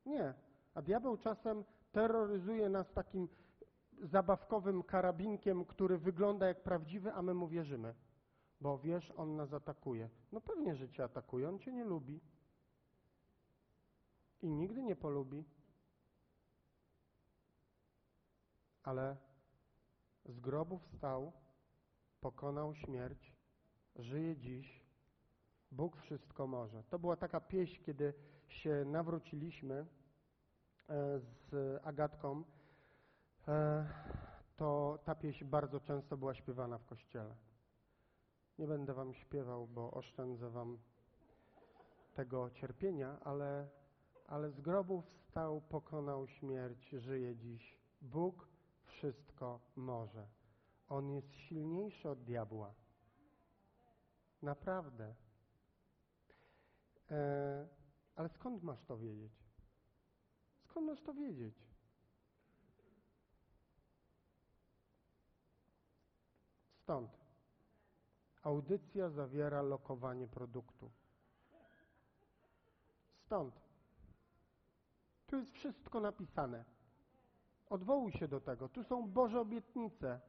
Nie. 0.07 0.35
A 0.75 0.83
diabeł 0.83 1.17
czasem 1.17 1.65
terroryzuje 1.93 2.69
nas 2.69 2.93
takim 2.93 3.29
zabawkowym 4.03 4.83
karabinkiem, 4.83 5.65
który 5.65 5.99
wygląda 5.99 6.47
jak 6.47 6.63
prawdziwy, 6.63 7.13
a 7.13 7.23
my 7.23 7.35
mu 7.35 7.49
wierzymy. 7.49 7.95
Bo 8.61 8.79
wiesz, 8.79 9.13
on 9.17 9.37
nas 9.37 9.53
atakuje. 9.53 10.09
No 10.33 10.41
pewnie, 10.41 10.75
że 10.77 10.89
cię 10.89 11.05
atakuje, 11.05 11.49
on 11.49 11.59
cię 11.59 11.73
nie 11.73 11.85
lubi. 11.85 12.21
I 14.43 14.51
nigdy 14.51 14.83
nie 14.83 14.97
polubi. 14.97 15.45
Ale 18.83 19.17
z 20.25 20.41
grobu 20.41 20.79
wstał, 20.79 21.33
pokonał 22.21 22.75
śmierć, 22.75 23.33
żyje 23.97 24.37
dziś. 24.37 24.83
Bóg 25.71 25.97
wszystko 25.97 26.47
może. 26.47 26.83
To 26.85 26.99
była 26.99 27.17
taka 27.17 27.41
pieśń, 27.41 27.83
kiedy 27.85 28.15
się 28.49 28.85
nawróciliśmy 28.87 29.75
e, 29.75 31.21
z 31.21 31.81
Agatką. 31.87 32.45
E, 33.49 33.87
to 34.57 34.99
ta 35.05 35.15
pieśń 35.15 35.45
bardzo 35.45 35.81
często 35.81 36.17
była 36.17 36.35
śpiewana 36.35 36.79
w 36.79 36.87
kościele. 36.87 37.37
Nie 38.59 38.67
będę 38.67 38.95
wam 38.95 39.15
śpiewał, 39.15 39.67
bo 39.67 39.91
oszczędzę 39.91 40.51
wam 40.51 40.79
tego 42.15 42.51
cierpienia, 42.51 43.21
ale, 43.21 43.69
ale 44.29 44.51
z 44.51 44.61
grobu 44.61 45.03
wstał, 45.03 45.61
pokonał 45.61 46.27
śmierć, 46.27 46.89
żyje 46.91 47.37
dziś. 47.37 47.79
Bóg 48.01 48.49
wszystko 48.85 49.61
może. 49.77 50.29
On 50.89 51.11
jest 51.11 51.35
silniejszy 51.35 52.09
od 52.09 52.25
diabła. 52.25 52.75
Naprawdę. 54.43 55.15
E, 57.11 57.69
ale 58.17 58.29
skąd 58.29 58.63
masz 58.63 58.85
to 58.85 58.99
wiedzieć? 58.99 59.33
Skąd 60.65 60.87
masz 60.87 61.03
to 61.03 61.15
wiedzieć? 61.15 61.55
Stąd. 66.83 67.19
Audycja 68.43 69.11
zawiera 69.11 69.63
lokowanie 69.63 70.27
produktu. 70.27 70.91
Stąd. 73.27 73.68
Tu 75.29 75.37
jest 75.37 75.53
wszystko 75.53 76.01
napisane. 76.01 76.65
Odwołuj 77.71 78.13
się 78.13 78.29
do 78.29 78.41
tego. 78.41 78.69
Tu 78.69 78.85
są 78.85 79.09
Boże 79.09 79.41
obietnice. 79.41 80.21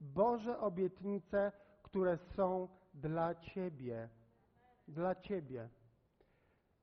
Boże 0.00 0.60
obietnice, 0.60 1.52
które 1.82 2.18
są 2.36 2.68
dla 2.94 3.34
Ciebie. 3.34 4.08
Dla 4.88 5.14
Ciebie. 5.14 5.68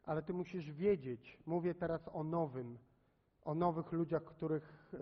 Ale 0.04 0.24
Ty 0.24 0.34
musisz 0.34 0.72
wiedzieć, 0.72 1.38
mówię 1.46 1.76
teraz 1.76 2.02
o 2.14 2.24
nowym, 2.24 2.78
o 3.42 3.56
nowych 3.56 3.92
ludziach, 3.92 4.24
których 4.24 4.94
y, 4.94 4.98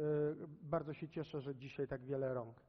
bardzo 0.62 0.94
się 0.94 1.10
cieszę, 1.10 1.42
że 1.42 1.56
dzisiaj 1.56 1.88
tak 1.88 2.02
wiele 2.02 2.34
rąk. 2.34 2.62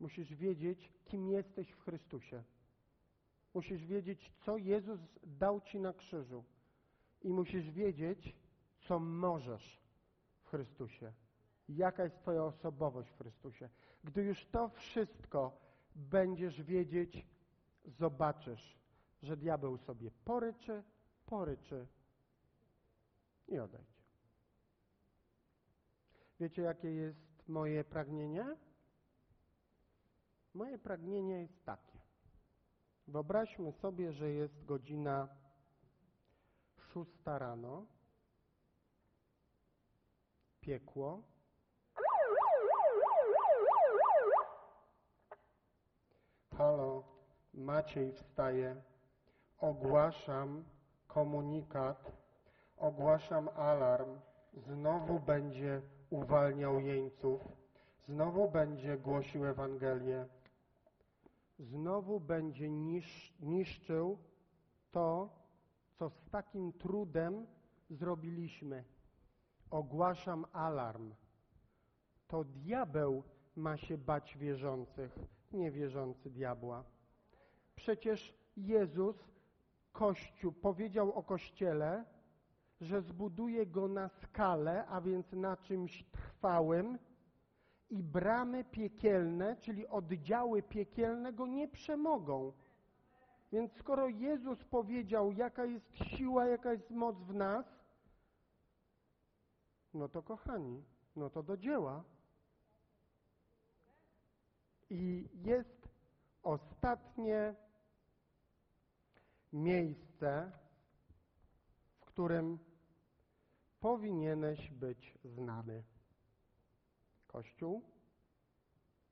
Musisz 0.00 0.34
wiedzieć, 0.34 0.92
kim 1.04 1.28
jesteś 1.28 1.70
w 1.70 1.80
Chrystusie. 1.80 2.42
Musisz 3.54 3.86
wiedzieć, 3.86 4.32
co 4.44 4.56
Jezus 4.56 5.00
dał 5.24 5.60
Ci 5.60 5.80
na 5.80 5.92
krzyżu. 5.92 6.44
I 7.22 7.32
musisz 7.32 7.70
wiedzieć, 7.70 8.36
co 8.88 8.98
możesz 8.98 9.80
w 10.42 10.48
Chrystusie. 10.48 11.12
Jaka 11.68 12.04
jest 12.04 12.16
Twoja 12.18 12.44
osobowość 12.44 13.10
w 13.10 13.18
Chrystusie. 13.18 13.68
Gdy 14.04 14.22
już 14.22 14.46
to 14.46 14.68
wszystko 14.68 15.60
będziesz 15.94 16.62
wiedzieć, 16.62 17.26
zobaczysz, 17.84 18.78
że 19.22 19.36
diabeł 19.36 19.78
sobie 19.78 20.10
poryczy, 20.24 20.82
poryczy 21.26 21.86
i 23.48 23.58
odejdzie. 23.58 23.98
Wiecie, 26.40 26.62
jakie 26.62 26.90
jest 26.90 27.48
moje 27.48 27.84
pragnienie? 27.84 28.56
Moje 30.54 30.78
pragnienie 30.78 31.40
jest 31.40 31.64
takie. 31.64 31.98
Wyobraźmy 33.08 33.72
sobie, 33.72 34.12
że 34.12 34.30
jest 34.30 34.64
godzina 34.64 35.28
szósta 36.76 37.38
rano, 37.38 37.86
piekło, 40.60 41.22
Halo, 46.58 47.04
Maciej 47.54 48.12
wstaje. 48.12 48.76
Ogłaszam 49.58 50.64
komunikat, 51.06 52.12
ogłaszam 52.76 53.48
alarm. 53.48 54.18
Znowu 54.54 55.20
będzie 55.20 55.82
uwalniał 56.10 56.80
jeńców, 56.80 57.40
znowu 58.08 58.50
będzie 58.50 58.96
głosił 58.96 59.46
Ewangelię, 59.46 60.26
znowu 61.58 62.20
będzie 62.20 62.70
nisz, 62.70 63.34
niszczył 63.40 64.18
to, 64.90 65.28
co 65.98 66.10
z 66.10 66.30
takim 66.30 66.72
trudem 66.72 67.46
zrobiliśmy. 67.90 68.84
Ogłaszam 69.70 70.44
alarm. 70.52 71.14
To 72.28 72.44
diabeł 72.44 73.22
ma 73.56 73.76
się 73.76 73.98
bać 73.98 74.36
wierzących, 74.36 75.18
nie 75.52 75.70
wierzący 75.70 76.30
diabła. 76.30 76.84
Przecież 77.76 78.34
Jezus 78.56 79.16
Kościół 79.92 80.52
powiedział 80.52 81.12
o 81.12 81.22
Kościele, 81.22 82.04
że 82.80 83.02
zbuduje 83.02 83.66
go 83.66 83.88
na 83.88 84.08
skalę, 84.08 84.86
a 84.86 85.00
więc 85.00 85.32
na 85.32 85.56
czymś 85.56 86.04
trwałym 86.04 86.98
i 87.90 88.02
bramy 88.02 88.64
piekielne, 88.64 89.56
czyli 89.56 89.86
oddziały 89.86 90.62
piekielne 90.62 91.32
go 91.32 91.46
nie 91.46 91.68
przemogą. 91.68 92.52
Więc 93.52 93.72
skoro 93.72 94.08
Jezus 94.08 94.64
powiedział, 94.64 95.32
jaka 95.32 95.64
jest 95.64 95.96
siła, 95.96 96.46
jaka 96.46 96.72
jest 96.72 96.90
moc 96.90 97.16
w 97.16 97.34
nas, 97.34 97.77
no 99.94 100.08
to 100.08 100.22
kochani, 100.22 100.84
no 101.16 101.30
to 101.30 101.42
do 101.42 101.56
dzieła. 101.56 102.04
I 104.90 105.28
jest 105.34 105.88
ostatnie 106.42 107.54
miejsce, 109.52 110.52
w 112.00 112.04
którym 112.04 112.58
powinieneś 113.80 114.70
być 114.70 115.18
znany. 115.24 115.84
Kościół, 117.26 117.82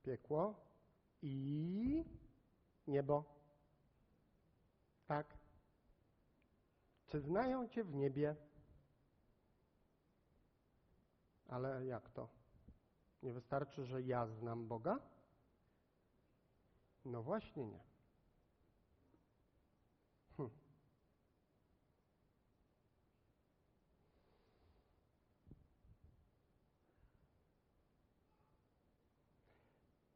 piekło 0.03 0.55
i 1.23 2.05
niebo. 2.87 3.25
Tak. 5.07 5.39
Czy 7.07 7.21
znają 7.21 7.69
Cię 7.69 7.85
w 7.85 7.95
niebie? 7.95 8.37
Ale 11.49 11.87
jak 11.87 12.11
to? 12.11 12.29
Nie 13.23 13.33
wystarczy, 13.33 13.85
że 13.85 14.03
ja 14.03 14.27
znam 14.27 14.69
Boga? 14.69 14.99
No 17.05 17.23
właśnie 17.23 17.67
nie. 17.67 17.85
Hm. 20.37 20.51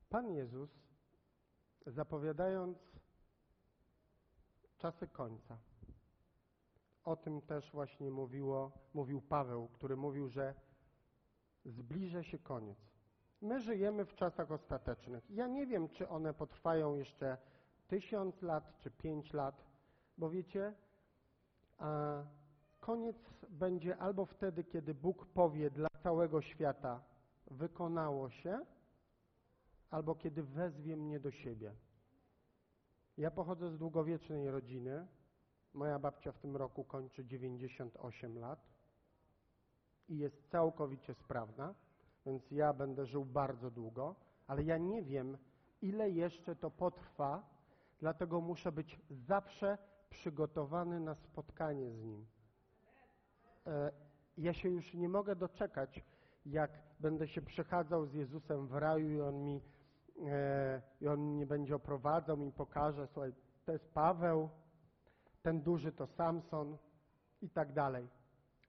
Pan 0.08 0.30
Jezus, 0.30 0.70
zapowiadając 1.86 2.78
czasy 4.78 5.08
końca, 5.08 5.58
o 7.04 7.16
tym 7.16 7.42
też 7.42 7.72
właśnie 7.72 8.10
mówiło, 8.10 8.72
mówił 8.94 9.22
Paweł, 9.22 9.68
który 9.68 9.96
mówił, 9.96 10.28
że 10.28 10.69
zbliża 11.64 12.23
się 12.23 12.38
koniec. 12.38 12.79
My 13.40 13.61
żyjemy 13.61 14.05
w 14.05 14.14
czasach 14.14 14.51
ostatecznych. 14.53 15.31
Ja 15.31 15.46
nie 15.46 15.66
wiem, 15.66 15.88
czy 15.88 16.09
one 16.09 16.35
potrwają 16.35 16.94
jeszcze 16.94 17.38
tysiąc 17.88 18.42
lat, 18.42 18.79
czy 18.79 18.90
pięć 18.90 19.33
lat, 19.33 19.64
bo 20.18 20.31
wiecie, 20.31 20.75
a 21.79 22.23
koniec 22.81 23.16
będzie 23.49 23.96
albo 23.96 24.27
wtedy, 24.27 24.64
kiedy 24.64 24.94
Bóg 24.94 25.27
powie 25.27 25.70
dla 25.70 25.88
całego 26.03 26.42
świata, 26.42 27.03
wykonało 27.51 28.31
się, 28.31 28.61
albo 29.90 30.14
kiedy 30.14 30.42
wezwie 30.42 30.96
mnie 30.96 31.20
do 31.20 31.31
siebie. 31.31 31.75
Ja 33.16 33.31
pochodzę 33.31 33.70
z 33.70 33.79
długowiecznej 33.79 34.51
rodziny. 34.51 35.07
Moja 35.75 35.99
babcia 35.99 36.33
w 36.33 36.38
tym 36.38 36.57
roku 36.57 36.85
kończy 36.85 37.25
98 37.25 38.38
lat 38.38 38.69
i 40.11 40.18
jest 40.18 40.51
całkowicie 40.51 41.14
sprawna, 41.14 41.75
więc 42.27 42.51
ja 42.51 42.73
będę 42.73 43.07
żył 43.07 43.25
bardzo 43.25 43.70
długo, 43.70 44.14
ale 44.46 44.62
ja 44.62 44.79
nie 44.79 45.03
wiem, 45.03 45.38
ile 45.83 46.11
jeszcze 46.11 46.57
to 46.57 46.70
potrwa, 46.70 47.42
dlatego 48.01 48.40
muszę 48.40 48.73
być 48.73 49.01
zawsze 49.11 49.79
przygotowany 50.11 51.01
na 51.01 51.14
spotkanie 51.14 51.90
z 51.90 52.03
Nim. 52.03 52.27
E, 53.66 53.92
ja 54.38 54.53
się 54.53 54.68
już 54.68 54.94
nie 54.94 55.09
mogę 55.09 55.37
doczekać, 55.37 56.05
jak 56.46 56.70
będę 57.01 57.29
się 57.29 57.42
przechadzał 57.42 58.06
z 58.06 58.15
Jezusem 58.15 58.67
w 58.67 58.75
raju 58.75 59.11
i 59.11 59.21
On 59.21 59.44
mi 59.44 59.61
e, 60.27 60.83
i 61.00 61.08
On 61.08 61.21
mnie 61.21 61.46
będzie 61.46 61.77
oprowadzał, 61.77 62.37
mi 62.37 62.52
pokaże, 62.52 63.06
słuchaj, 63.06 63.33
to 63.65 63.73
jest 63.73 63.94
Paweł, 63.94 64.50
ten 65.42 65.63
duży 65.63 65.92
to 65.92 66.06
Samson 66.06 66.79
i 67.42 67.50
tak 67.50 67.73
dalej. 67.73 68.08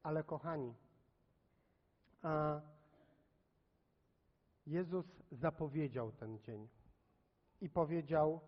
Ale 0.04 0.24
kochani, 0.24 0.74
a 2.22 2.62
Jezus 4.66 5.06
zapowiedział 5.32 6.12
ten 6.12 6.40
dzień 6.40 6.68
i 7.62 7.70
powiedział 7.70 8.40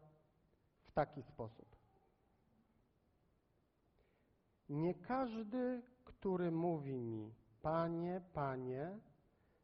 w 0.83 0.91
taki 0.91 1.23
sposób. 1.23 1.75
Nie 4.69 4.93
każdy, 4.93 5.81
który 6.03 6.51
mówi 6.51 6.97
mi, 6.97 7.33
Panie, 7.61 8.21
Panie, 8.33 8.99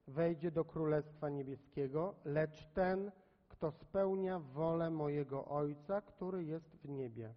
wejdzie 0.08 0.52
do 0.52 0.66
Królestwa 0.66 1.30
Niebieskiego, 1.30 2.16
lecz 2.26 2.68
ten, 2.74 3.12
kto 3.50 3.72
spełnia 3.72 4.40
wolę 4.40 4.90
mojego 4.90 5.46
Ojca, 5.46 6.02
który 6.02 6.44
jest 6.44 6.76
w 6.76 6.90
niebie. 6.90 7.34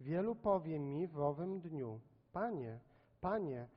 Wielu 0.00 0.34
powie 0.34 0.78
mi 0.78 1.06
w 1.06 1.18
owym 1.18 1.60
dniu, 1.60 2.00
Panie, 2.32 2.80
Panie, 3.20 3.68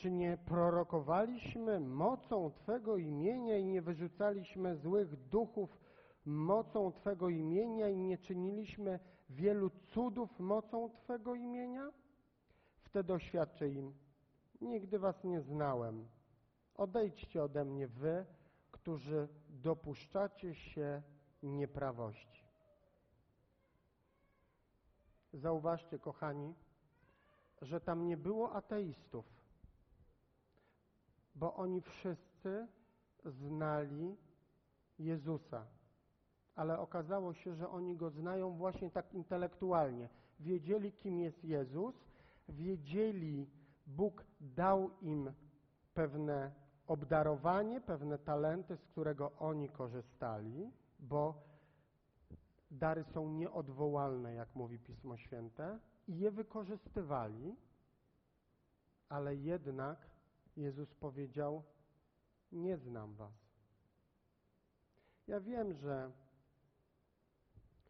czy 0.00 0.10
nie 0.10 0.36
prorokowaliśmy 0.36 1.80
mocą 1.80 2.50
Twego 2.50 2.96
imienia 2.96 3.58
i 3.58 3.64
nie 3.64 3.82
wyrzucaliśmy 3.82 4.76
złych 4.76 5.28
duchów 5.28 5.78
mocą 6.24 6.92
Twego 6.92 7.28
imienia 7.28 7.88
i 7.88 7.96
nie 7.96 8.18
czyniliśmy 8.18 8.98
wielu 9.30 9.70
cudów 9.70 10.38
mocą 10.38 10.90
Twego 10.90 11.34
imienia? 11.34 11.92
Wtedy 12.82 13.12
oświadczę 13.12 13.68
im, 13.68 13.94
nigdy 14.60 14.98
Was 14.98 15.24
nie 15.24 15.40
znałem. 15.40 16.08
Odejdźcie 16.74 17.42
ode 17.42 17.64
mnie 17.64 17.88
wy, 17.88 18.26
którzy 18.72 19.28
dopuszczacie 19.48 20.54
się 20.54 21.02
nieprawości. 21.42 22.44
Zauważcie, 25.32 25.98
kochani, 25.98 26.54
że 27.62 27.80
tam 27.80 28.06
nie 28.06 28.16
było 28.16 28.52
ateistów, 28.52 29.39
bo 31.34 31.54
oni 31.54 31.80
wszyscy 31.80 32.66
znali 33.24 34.16
Jezusa. 34.98 35.66
Ale 36.54 36.78
okazało 36.78 37.34
się, 37.34 37.54
że 37.54 37.68
oni 37.68 37.96
go 37.96 38.10
znają 38.10 38.50
właśnie 38.50 38.90
tak 38.90 39.14
intelektualnie. 39.14 40.08
Wiedzieli, 40.40 40.92
kim 40.92 41.20
jest 41.20 41.44
Jezus, 41.44 41.94
wiedzieli, 42.48 43.50
Bóg 43.86 44.24
dał 44.40 44.90
im 45.00 45.32
pewne 45.94 46.52
obdarowanie, 46.86 47.80
pewne 47.80 48.18
talenty, 48.18 48.76
z 48.76 48.84
którego 48.84 49.32
oni 49.38 49.68
korzystali, 49.68 50.70
bo 50.98 51.34
dary 52.70 53.04
są 53.04 53.32
nieodwołalne, 53.32 54.34
jak 54.34 54.54
mówi 54.54 54.78
Pismo 54.78 55.16
Święte, 55.16 55.78
i 56.08 56.18
je 56.18 56.30
wykorzystywali, 56.30 57.56
ale 59.08 59.36
jednak 59.36 60.09
Jezus 60.60 60.94
powiedział: 60.94 61.62
Nie 62.52 62.76
znam 62.76 63.14
Was. 63.14 63.32
Ja 65.26 65.40
wiem, 65.40 65.74
że 65.74 66.12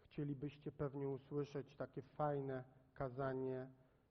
chcielibyście 0.05 0.73
pewnie 0.73 1.09
usłyszeć 1.09 1.77
takie 1.77 2.03
fajne 2.03 2.65
kazanie 2.95 3.69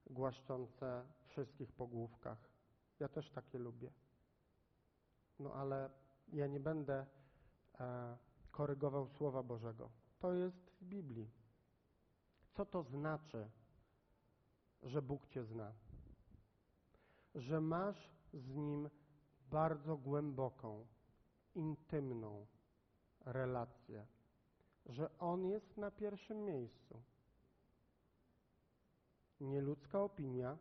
głaszczące 0.09 1.05
wszystkich 1.27 1.71
po 1.71 1.87
główkach. 1.87 2.49
Ja 2.99 3.07
też 3.07 3.31
takie 3.31 3.59
lubię. 3.59 3.91
No 5.39 5.53
ale 5.53 5.89
ja 6.33 6.47
nie 6.47 6.59
będę 6.59 7.05
e, 7.79 8.17
korygował 8.51 9.07
Słowa 9.07 9.43
Bożego. 9.43 9.89
To 10.19 10.33
jest 10.33 10.71
w 10.81 10.83
Biblii. 10.83 11.31
Co 12.53 12.65
to 12.65 12.83
znaczy, 12.83 13.49
że 14.83 15.01
Bóg 15.01 15.27
Cię 15.27 15.43
zna? 15.43 15.73
Że 17.35 17.61
masz 17.61 18.18
z 18.33 18.55
Nim 18.55 18.89
bardzo 19.51 19.97
głęboką, 19.97 20.87
intymną 21.55 22.47
relację. 23.25 24.07
Że 24.85 25.17
On 25.17 25.45
jest 25.45 25.77
na 25.77 25.91
pierwszym 25.91 26.45
miejscu. 26.45 27.01
Nie 29.39 29.61
ludzka 29.61 30.01
opinia, 30.03 30.57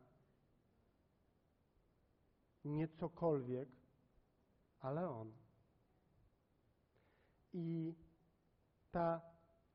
nie 2.65 2.89
cokolwiek, 2.89 3.69
ale 4.81 5.11
On. 5.11 5.33
I 7.53 7.95
ta, 8.91 9.21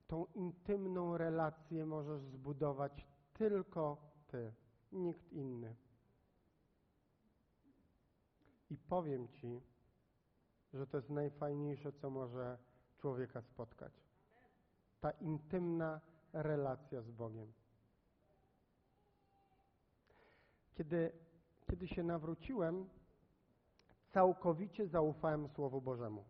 tą 0.08 0.26
intymną 0.26 1.18
relację 1.18 1.86
możesz 1.86 2.22
zbudować 2.22 3.08
tylko 3.34 3.98
Ty, 4.28 4.54
nikt 4.92 5.32
inny. 5.32 5.76
I 8.74 8.78
powiem 8.78 9.28
Ci, 9.28 9.62
że 10.74 10.88
to 10.88 10.98
jest 10.98 11.10
najfajniejsze, 11.10 11.92
co 11.92 12.10
może 12.10 12.58
człowieka 12.98 13.42
spotkać. 13.42 13.94
Ta 15.02 15.12
intymna 15.12 16.02
relacja 16.34 17.02
z 17.02 17.12
Bogiem. 17.12 17.54
Kiedy, 20.76 21.12
kiedy 21.70 21.88
się 21.88 22.04
nawróciłem, 22.04 22.90
całkowicie 24.10 24.88
zaufałem 24.88 25.50
Słowu 25.50 25.82
Bożemu. 25.82 26.26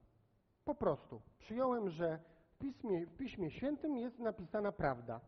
Po 0.66 0.76
prostu. 0.76 1.22
Przyjąłem, 1.38 1.90
że 1.90 2.20
w 2.48 2.58
Piśmie, 2.58 3.06
w 3.06 3.18
Piśmie 3.18 3.52
Świętym 3.52 3.98
jest 3.98 4.20
napisana 4.20 4.72
prawda. 4.72 5.22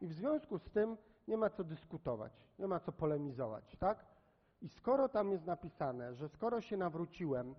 I 0.00 0.06
w 0.06 0.12
związku 0.12 0.58
z 0.58 0.70
tym 0.70 0.96
nie 1.28 1.36
ma 1.36 1.50
co 1.50 1.64
dyskutować, 1.64 2.32
nie 2.58 2.66
ma 2.66 2.80
co 2.80 2.92
polemizować, 2.92 3.76
tak? 3.76 4.17
I 4.60 4.68
skoro 4.68 5.08
tam 5.08 5.32
jest 5.32 5.46
napisane, 5.46 6.14
że 6.14 6.28
skoro 6.28 6.60
się 6.60 6.76
nawróciłem, 6.76 7.54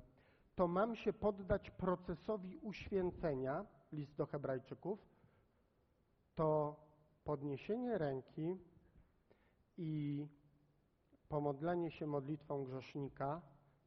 to 0.56 0.68
mam 0.68 0.96
się 0.96 1.14
poddać 1.14 1.72
procesowi 1.72 2.58
uświęcenia, 2.58 3.66
list 3.92 4.16
do 4.16 4.26
Hebrajczyków, 4.26 5.00
to 6.36 6.76
podniesienie 7.24 7.98
ręki 7.98 8.58
i 9.78 10.28
pomodlenie 11.30 11.92
się 11.92 12.08
modlitwą 12.08 12.64
grzesznika 12.64 13.42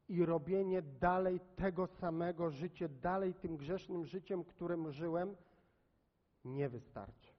i 0.09 0.25
robienie 0.25 0.81
dalej 0.81 1.39
tego 1.55 1.87
samego 1.87 2.49
życia, 2.49 2.87
dalej 2.87 3.33
tym 3.33 3.57
grzesznym 3.57 4.05
życiem, 4.05 4.43
którym 4.43 4.91
żyłem, 4.91 5.35
nie 6.45 6.69
wystarczy. 6.69 7.33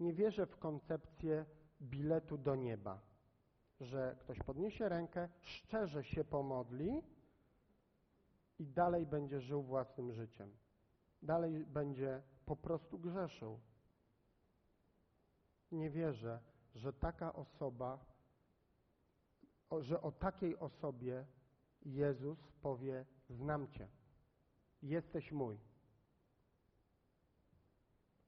Nie 0.00 0.12
wierzę 0.12 0.46
w 0.46 0.56
koncepcję 0.56 1.44
biletu 1.82 2.38
do 2.38 2.54
nieba, 2.56 3.00
że 3.82 4.16
ktoś 4.20 4.38
podniesie 4.38 4.88
rękę, 4.88 5.28
szczerze 5.40 6.04
się 6.04 6.24
pomodli 6.24 7.02
i 8.58 8.66
dalej 8.66 9.06
będzie 9.06 9.40
żył 9.40 9.62
własnym 9.62 10.12
życiem. 10.12 10.56
Dalej 11.22 11.66
będzie 11.66 12.22
po 12.46 12.56
prostu 12.56 12.98
grzeszył. 12.98 13.60
Nie 15.72 15.90
wierzę, 15.90 16.40
że 16.74 16.92
taka 16.92 17.32
osoba 17.32 18.12
że 19.80 20.02
o 20.02 20.12
takiej 20.12 20.58
osobie 20.58 21.26
Jezus 21.82 22.38
powie: 22.62 23.06
Znam 23.28 23.68
Cię, 23.68 23.88
jesteś 24.82 25.32
mój. 25.32 25.58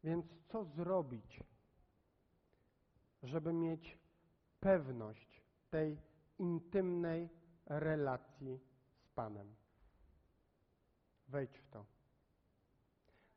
Więc 0.05 0.27
co 0.49 0.65
zrobić, 0.65 1.41
żeby 3.23 3.53
mieć 3.53 3.99
pewność 4.61 5.34
tej 5.75 5.99
intymnej 6.39 7.31
relacji 7.67 8.61
z 8.99 9.09
Panem? 9.09 9.55
Wejdź 11.29 11.59
w 11.59 11.69
to. 11.69 11.87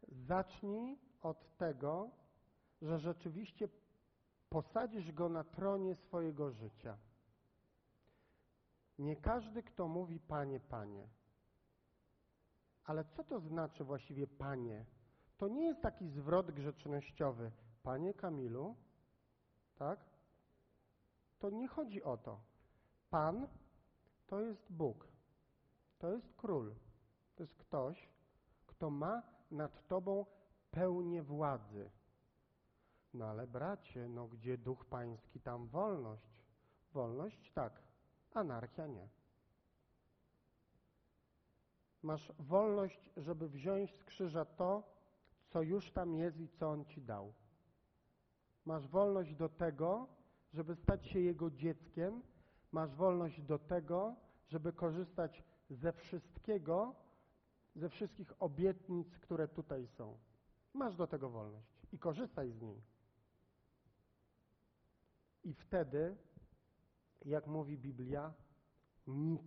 Zacznij 0.08 1.00
od 1.22 1.58
tego, 1.58 2.10
że 2.82 3.00
rzeczywiście 3.00 3.68
posadzisz 4.50 5.12
Go 5.12 5.30
na 5.30 5.44
tronie 5.44 5.96
swojego 5.96 6.52
życia. 6.52 6.98
Nie 9.00 9.16
każdy, 9.16 9.64
kto 9.64 9.88
mówi 9.88 10.20
Panie, 10.20 10.60
Panie. 10.60 11.08
Ale 12.84 13.06
co 13.06 13.24
to 13.24 13.40
znaczy 13.40 13.84
właściwie 13.84 14.28
Panie? 14.28 14.86
To 15.38 15.48
nie 15.48 15.66
jest 15.66 15.82
taki 15.82 16.08
zwrot 16.08 16.52
grzecznościowy. 16.52 17.52
Panie 17.84 18.14
Kamilu, 18.14 18.76
tak? 19.76 20.07
To 21.40 21.50
nie 21.50 21.68
chodzi 21.68 22.04
o 22.04 22.18
to. 22.18 22.40
Pan 23.10 23.48
to 24.28 24.42
jest 24.42 24.72
Bóg. 24.72 25.08
To 26.00 26.12
jest 26.12 26.34
król. 26.34 26.76
To 27.36 27.44
jest 27.44 27.56
ktoś, 27.56 28.10
kto 28.68 28.90
ma 28.90 29.24
nad 29.52 29.88
tobą 29.88 30.26
pełnię 30.72 31.24
władzy. 31.24 31.92
No 33.14 33.26
ale 33.26 33.48
bracie, 33.48 34.08
no 34.08 34.28
gdzie 34.28 34.58
duch 34.58 34.86
pański, 34.86 35.40
tam 35.40 35.68
wolność. 35.68 36.46
Wolność 36.94 37.52
tak, 37.52 37.82
Anarchia 38.34 38.88
nie. 38.88 39.10
Masz 42.04 42.34
wolność, 42.40 43.10
żeby 43.18 43.50
wziąć 43.50 43.96
z 43.96 44.04
krzyża 44.04 44.46
to, 44.46 44.84
co 45.48 45.62
już 45.62 45.92
tam 45.92 46.16
jest 46.16 46.40
i 46.40 46.50
co 46.50 46.70
On 46.70 46.86
ci 46.86 47.02
dał. 47.02 47.34
Masz 48.66 48.88
wolność 48.88 49.36
do 49.36 49.50
tego, 49.50 50.08
żeby 50.54 50.76
stać 50.76 51.08
się 51.08 51.20
Jego 51.20 51.52
dzieckiem. 51.52 52.22
Masz 52.72 52.96
wolność 52.96 53.42
do 53.42 53.60
tego, 53.60 54.16
żeby 54.48 54.74
korzystać 54.74 55.44
ze 55.70 55.94
wszystkiego, 55.94 56.96
ze 57.76 57.90
wszystkich 57.90 58.34
obietnic, 58.40 59.20
które 59.20 59.48
tutaj 59.48 59.88
są. 59.88 60.18
Masz 60.74 60.96
do 60.96 61.08
tego 61.08 61.30
wolność 61.30 61.68
i 61.92 62.00
korzystaj 62.00 62.52
z 62.52 62.62
niej. 62.62 62.82
I 65.44 65.54
wtedy 65.54 66.18
jak 67.26 67.48
mówi 67.48 67.78
Biblia, 67.78 68.34
nic, 69.08 69.42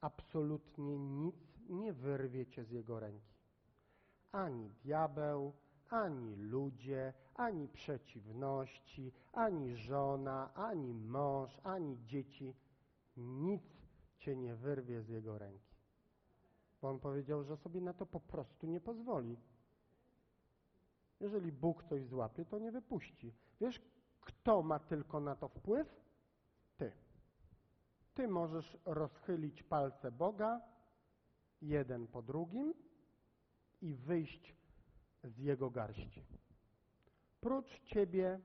absolutnie 0.00 0.98
nic 0.98 1.36
nie 1.68 1.92
wyrwiecie 1.92 2.64
z 2.64 2.70
Jego 2.70 3.00
ręki. 3.00 3.34
Ani 4.32 4.70
diabeł, 4.70 5.52
ani 5.92 6.36
ludzie, 6.36 7.12
ani 7.34 7.68
przeciwności, 7.68 9.12
ani 9.32 9.76
żona, 9.76 10.54
ani 10.54 10.94
mąż, 10.94 11.60
ani 11.62 12.04
dzieci. 12.06 12.54
Nic 13.16 13.62
cię 14.18 14.36
nie 14.36 14.54
wyrwie 14.54 15.02
z 15.02 15.08
Jego 15.08 15.38
ręki. 15.38 15.76
Bo 16.82 16.88
On 16.88 17.00
powiedział, 17.00 17.44
że 17.44 17.56
sobie 17.56 17.80
na 17.80 17.92
to 17.92 18.06
po 18.06 18.20
prostu 18.20 18.66
nie 18.66 18.80
pozwoli. 18.80 19.36
Jeżeli 21.20 21.52
Bóg 21.52 21.84
coś 21.84 22.06
złapie, 22.06 22.44
to 22.44 22.58
nie 22.58 22.72
wypuści. 22.72 23.34
Wiesz, 23.60 23.80
kto 24.20 24.62
ma 24.62 24.78
tylko 24.78 25.20
na 25.20 25.36
to 25.36 25.48
wpływ? 25.48 26.00
Ty. 26.76 26.92
Ty 28.14 28.28
możesz 28.28 28.78
rozchylić 28.84 29.62
palce 29.62 30.12
Boga, 30.12 30.60
jeden 31.62 32.06
po 32.06 32.22
drugim 32.22 32.74
i 33.80 33.94
wyjść 33.94 34.61
z 35.24 35.38
Jego 35.38 35.70
garści. 35.70 36.24
Prócz 37.40 37.80
Ciebie 37.84 38.40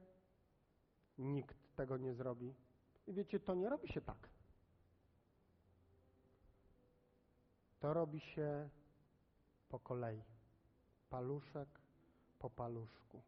nikt 1.17 1.75
tego 1.75 1.97
nie 1.97 2.13
zrobi. 2.13 2.53
I 3.07 3.13
wiecie, 3.13 3.39
to 3.39 3.55
nie 3.55 3.69
robi 3.69 3.87
się 3.87 4.01
tak. 4.01 4.29
To 7.79 7.93
robi 7.93 8.19
się 8.19 8.69
po 9.69 9.79
kolei. 9.79 10.23
Paluszek 11.09 11.69
po 12.39 12.49
paluszku. 12.49 13.21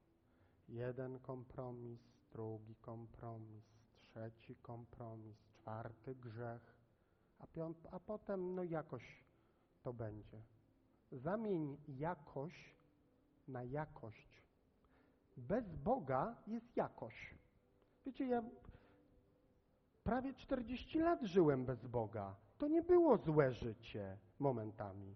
Jeden 0.68 1.20
kompromis, 1.20 2.00
drugi 2.32 2.76
kompromis, 2.76 3.64
trzeci 4.02 4.56
kompromis, 4.56 5.38
czwarty 5.54 6.16
grzech, 6.16 6.76
a, 7.40 7.48
piąt, 7.48 7.88
a 7.92 8.00
potem 8.00 8.56
no 8.56 8.64
jakoś 8.64 9.24
to 9.84 9.94
będzie. 9.94 10.42
Zamień 11.12 11.78
jakość 11.88 12.79
na 13.50 13.64
jakość. 13.64 14.44
Bez 15.38 15.76
Boga 15.76 16.36
jest 16.48 16.78
jakość. 16.78 17.36
Wiecie, 18.06 18.28
ja 18.28 18.44
prawie 20.04 20.34
40 20.34 21.00
lat 21.00 21.24
żyłem 21.24 21.66
bez 21.66 21.86
Boga. 21.86 22.36
To 22.58 22.68
nie 22.68 22.82
było 22.82 23.18
złe 23.18 23.54
życie 23.54 24.18
momentami. 24.40 25.16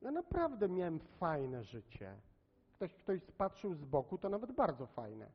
Ja 0.00 0.10
naprawdę 0.10 0.68
miałem 0.68 1.00
fajne 1.00 1.64
życie. 1.64 2.16
Ktoś, 2.74 2.94
ktoś 2.94 3.20
patrzył 3.20 3.74
z 3.74 3.84
boku, 3.84 4.18
to 4.18 4.28
nawet 4.28 4.52
bardzo 4.52 4.86
fajne. 4.86 5.30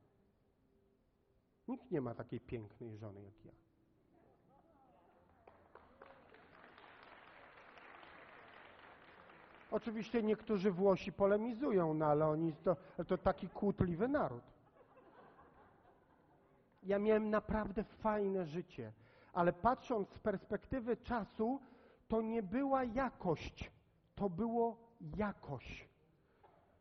Nikt 1.68 1.92
nie 1.92 2.02
ma 2.02 2.16
takiej 2.16 2.40
pięknej 2.40 2.98
żony 2.98 3.22
jak 3.22 3.46
ja. 3.46 3.52
Oczywiście 9.72 10.24
niektórzy 10.24 10.72
Włosi 10.72 11.12
polemizują, 11.12 11.94
no 11.94 12.06
ale 12.06 12.28
oni 12.28 12.54
to, 12.54 12.76
to 13.08 13.18
taki 13.18 13.50
kłótliwy 13.50 14.08
naród. 14.08 14.44
Ja 16.84 17.00
miałem 17.00 17.30
naprawdę 17.30 17.84
fajne 17.84 18.46
życie, 18.46 18.92
ale 19.34 19.54
patrząc 19.54 20.10
z 20.10 20.20
perspektywy 20.20 20.98
czasu, 20.98 21.60
to 22.08 22.22
nie 22.22 22.44
była 22.44 22.84
jakość, 22.84 23.72
to 24.16 24.30
było 24.30 24.78
jakość. 25.18 25.90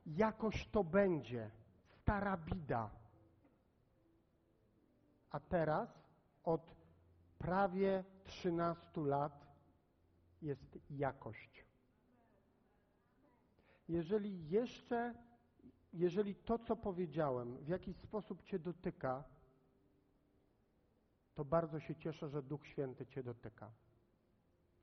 Jakość 0.07 0.69
to 0.71 0.85
będzie, 0.85 1.51
stara 2.01 2.37
bida. 2.37 2.91
A 5.31 5.41
teraz 5.41 5.89
od 6.45 6.75
prawie 7.39 8.05
13 8.25 9.01
lat 9.01 9.47
jest 10.43 10.79
jakość. 10.91 11.68
Jeżeli 13.89 14.49
jeszcze, 14.49 15.15
jeżeli 15.93 16.35
to, 16.35 16.59
co 16.59 16.77
powiedziałem, 16.77 17.57
w 17.57 17.69
jakiś 17.69 17.97
sposób 17.97 18.43
Cię 18.43 18.59
dotyka, 18.59 19.25
to 21.35 21.45
bardzo 21.45 21.81
się 21.81 21.95
cieszę, 21.95 22.29
że 22.29 22.43
Duch 22.43 22.67
Święty 22.67 23.07
Cię 23.07 23.23
dotyka. 23.23 23.71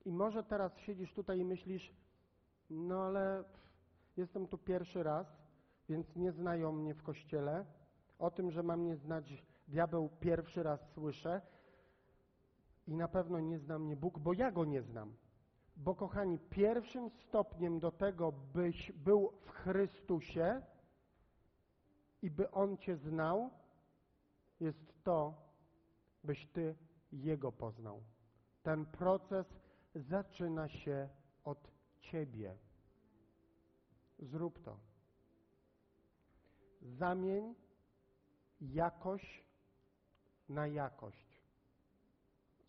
I 0.05 0.11
może 0.11 0.43
teraz 0.43 0.77
siedzisz 0.77 1.13
tutaj 1.13 1.39
i 1.39 1.45
myślisz, 1.45 1.93
no 2.69 3.03
ale 3.03 3.43
jestem 4.17 4.47
tu 4.47 4.57
pierwszy 4.57 5.03
raz, 5.03 5.27
więc 5.89 6.15
nie 6.15 6.31
znają 6.31 6.71
mnie 6.71 6.93
w 6.93 7.03
kościele. 7.03 7.65
O 8.19 8.31
tym, 8.31 8.51
że 8.51 8.63
mam 8.63 8.85
nie 8.85 8.95
znać 8.95 9.43
diabeł, 9.67 10.09
pierwszy 10.19 10.63
raz 10.63 10.79
słyszę. 10.93 11.41
I 12.87 12.93
na 12.95 13.07
pewno 13.07 13.39
nie 13.39 13.59
zna 13.59 13.79
mnie 13.79 13.95
Bóg, 13.95 14.19
bo 14.19 14.33
ja 14.33 14.51
go 14.51 14.65
nie 14.65 14.81
znam. 14.81 15.13
Bo 15.77 15.95
kochani, 15.95 16.39
pierwszym 16.39 17.09
stopniem 17.09 17.79
do 17.79 17.91
tego, 17.91 18.31
byś 18.31 18.91
był 18.91 19.31
w 19.41 19.49
Chrystusie 19.49 20.61
i 22.21 22.31
by 22.31 22.51
On 22.51 22.77
Cię 22.77 22.97
znał, 22.97 23.49
jest 24.59 25.03
to, 25.03 25.33
byś 26.23 26.47
Ty 26.47 26.75
Jego 27.11 27.51
poznał. 27.51 28.03
Ten 28.63 28.85
proces 28.85 29.45
zaczyna 29.95 30.69
się 30.69 31.09
od 31.43 31.71
Ciebie. 31.99 32.57
Zrób 34.19 34.59
to. 34.63 34.79
Zamień 36.81 37.55
jakość 38.61 39.45
na 40.49 40.67
jakość. 40.67 41.41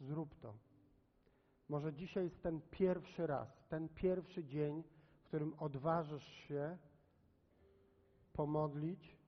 Zrób 0.01 0.35
to. 0.41 0.66
Może 1.69 1.93
dzisiaj 1.93 2.25
jest 2.25 2.43
ten 2.43 2.61
pierwszy 2.71 3.27
raz, 3.27 3.49
ten 3.69 3.89
pierwszy 3.89 4.45
dzień, 4.45 4.83
w 5.19 5.25
którym 5.25 5.55
odważysz 5.59 6.27
się 6.27 6.79
pomodlić 8.33 9.19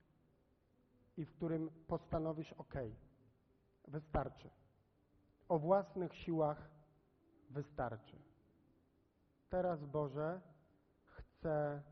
i 1.17 1.25
w 1.25 1.31
którym 1.31 1.69
postanowisz: 1.87 2.53
OK, 2.53 2.73
wystarczy. 3.87 4.49
O 5.49 5.59
własnych 5.59 6.15
siłach 6.15 6.69
wystarczy. 7.49 8.17
Teraz, 9.49 9.85
Boże, 9.85 10.41
chcę 11.05 11.83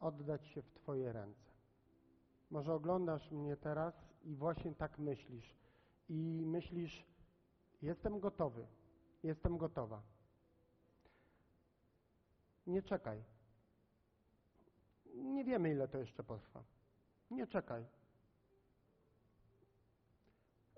oddać 0.00 0.46
się 0.46 0.62
w 0.62 0.70
Twoje 0.70 1.12
ręce. 1.12 1.50
Może 2.50 2.74
oglądasz 2.74 3.30
mnie 3.30 3.56
teraz 3.56 3.94
i 4.22 4.34
właśnie 4.34 4.74
tak 4.74 4.98
myślisz. 4.98 5.56
I 6.08 6.42
myślisz, 6.46 7.06
jestem 7.82 8.20
gotowy, 8.20 8.66
jestem 9.26 9.58
gotowa. 9.58 10.02
Nie 12.66 12.82
czekaj. 12.82 13.24
Nie 15.14 15.44
wiemy, 15.44 15.70
ile 15.70 15.88
to 15.88 15.98
jeszcze 15.98 16.24
potrwa. 16.24 16.64
Nie 17.30 17.46
czekaj. 17.46 17.86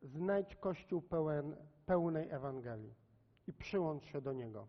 Znajdź 0.02 0.56
Kościół 0.56 1.02
pełen, 1.02 1.56
pełnej 1.86 2.30
Ewangelii 2.30 2.94
i 3.46 3.52
przyłącz 3.52 4.04
się 4.04 4.20
do 4.20 4.32
niego. 4.32 4.68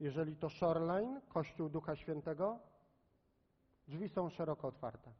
Jeżeli 0.00 0.36
to 0.36 0.48
Shoreline, 0.50 1.20
Kościół 1.28 1.68
Ducha 1.68 1.96
Świętego, 1.96 2.58
drzwi 3.88 4.08
są 4.08 4.30
szeroko 4.30 4.68
otwarte. 4.68 5.12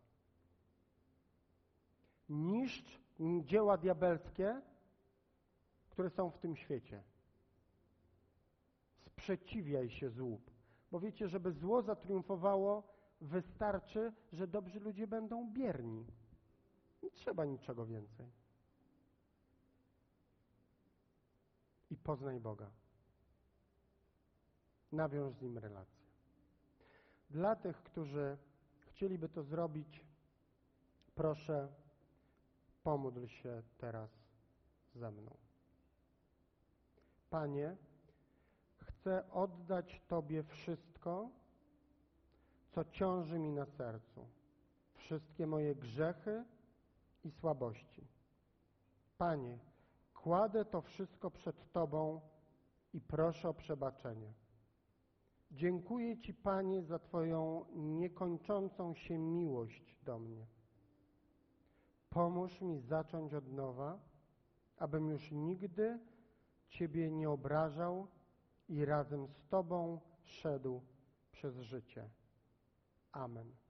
Niszcz 2.28 3.00
dzieła 3.44 3.76
diabelskie, 3.76 4.62
które 5.90 6.10
są 6.10 6.30
w 6.30 6.38
tym 6.38 6.56
świecie. 6.56 7.02
Sprzeciwiaj 9.18 9.90
się 9.90 10.10
złu. 10.10 10.40
Bo 10.90 11.00
wiecie, 11.00 11.28
żeby 11.28 11.52
zło 11.52 11.82
zatriumfowało, 11.82 12.82
wystarczy, 13.20 14.12
że 14.32 14.46
dobrzy 14.46 14.80
ludzie 14.80 15.06
będą 15.06 15.52
bierni. 15.52 16.06
Nie 17.02 17.10
trzeba 17.10 17.44
niczego 17.44 17.86
więcej. 17.86 18.30
I 21.90 21.96
poznaj 21.96 22.40
Boga. 22.40 22.70
Nawiąż 24.92 25.34
z 25.34 25.42
Nim 25.42 25.58
relację. 25.58 26.06
Dla 27.30 27.56
tych, 27.56 27.82
którzy 27.82 28.38
chcieliby 28.86 29.28
to 29.28 29.42
zrobić, 29.42 30.04
proszę, 31.14 31.68
pomódl 32.82 33.26
się 33.26 33.62
teraz 33.78 34.10
ze 34.94 35.10
mną. 35.10 35.36
Panie, 37.30 37.76
chcę 39.00 39.30
oddać 39.30 40.02
Tobie 40.08 40.42
wszystko, 40.42 41.30
co 42.70 42.84
ciąży 42.84 43.38
mi 43.38 43.52
na 43.52 43.66
sercu, 43.66 44.26
wszystkie 44.94 45.46
moje 45.46 45.74
grzechy 45.74 46.44
i 47.24 47.30
słabości. 47.30 48.06
Panie, 49.18 49.58
kładę 50.14 50.64
to 50.64 50.80
wszystko 50.80 51.30
przed 51.30 51.72
Tobą 51.72 52.20
i 52.92 53.00
proszę 53.00 53.48
o 53.48 53.54
przebaczenie. 53.54 54.32
Dziękuję 55.50 56.18
Ci, 56.18 56.34
Panie, 56.34 56.82
za 56.82 56.98
Twoją 56.98 57.64
niekończącą 57.74 58.94
się 58.94 59.18
miłość 59.18 59.96
do 60.02 60.18
mnie. 60.18 60.46
Pomóż 62.10 62.60
mi 62.60 62.80
zacząć 62.80 63.34
od 63.34 63.52
nowa, 63.52 63.98
abym 64.78 65.08
już 65.08 65.32
nigdy 65.32 65.98
Ciebie 66.68 67.10
nie 67.10 67.30
obrażał 67.30 68.06
i 68.68 68.84
razem 68.84 69.26
z 69.28 69.48
Tobą 69.48 70.00
szedł 70.24 70.82
przez 71.32 71.56
życie. 71.60 72.10
Amen. 73.12 73.67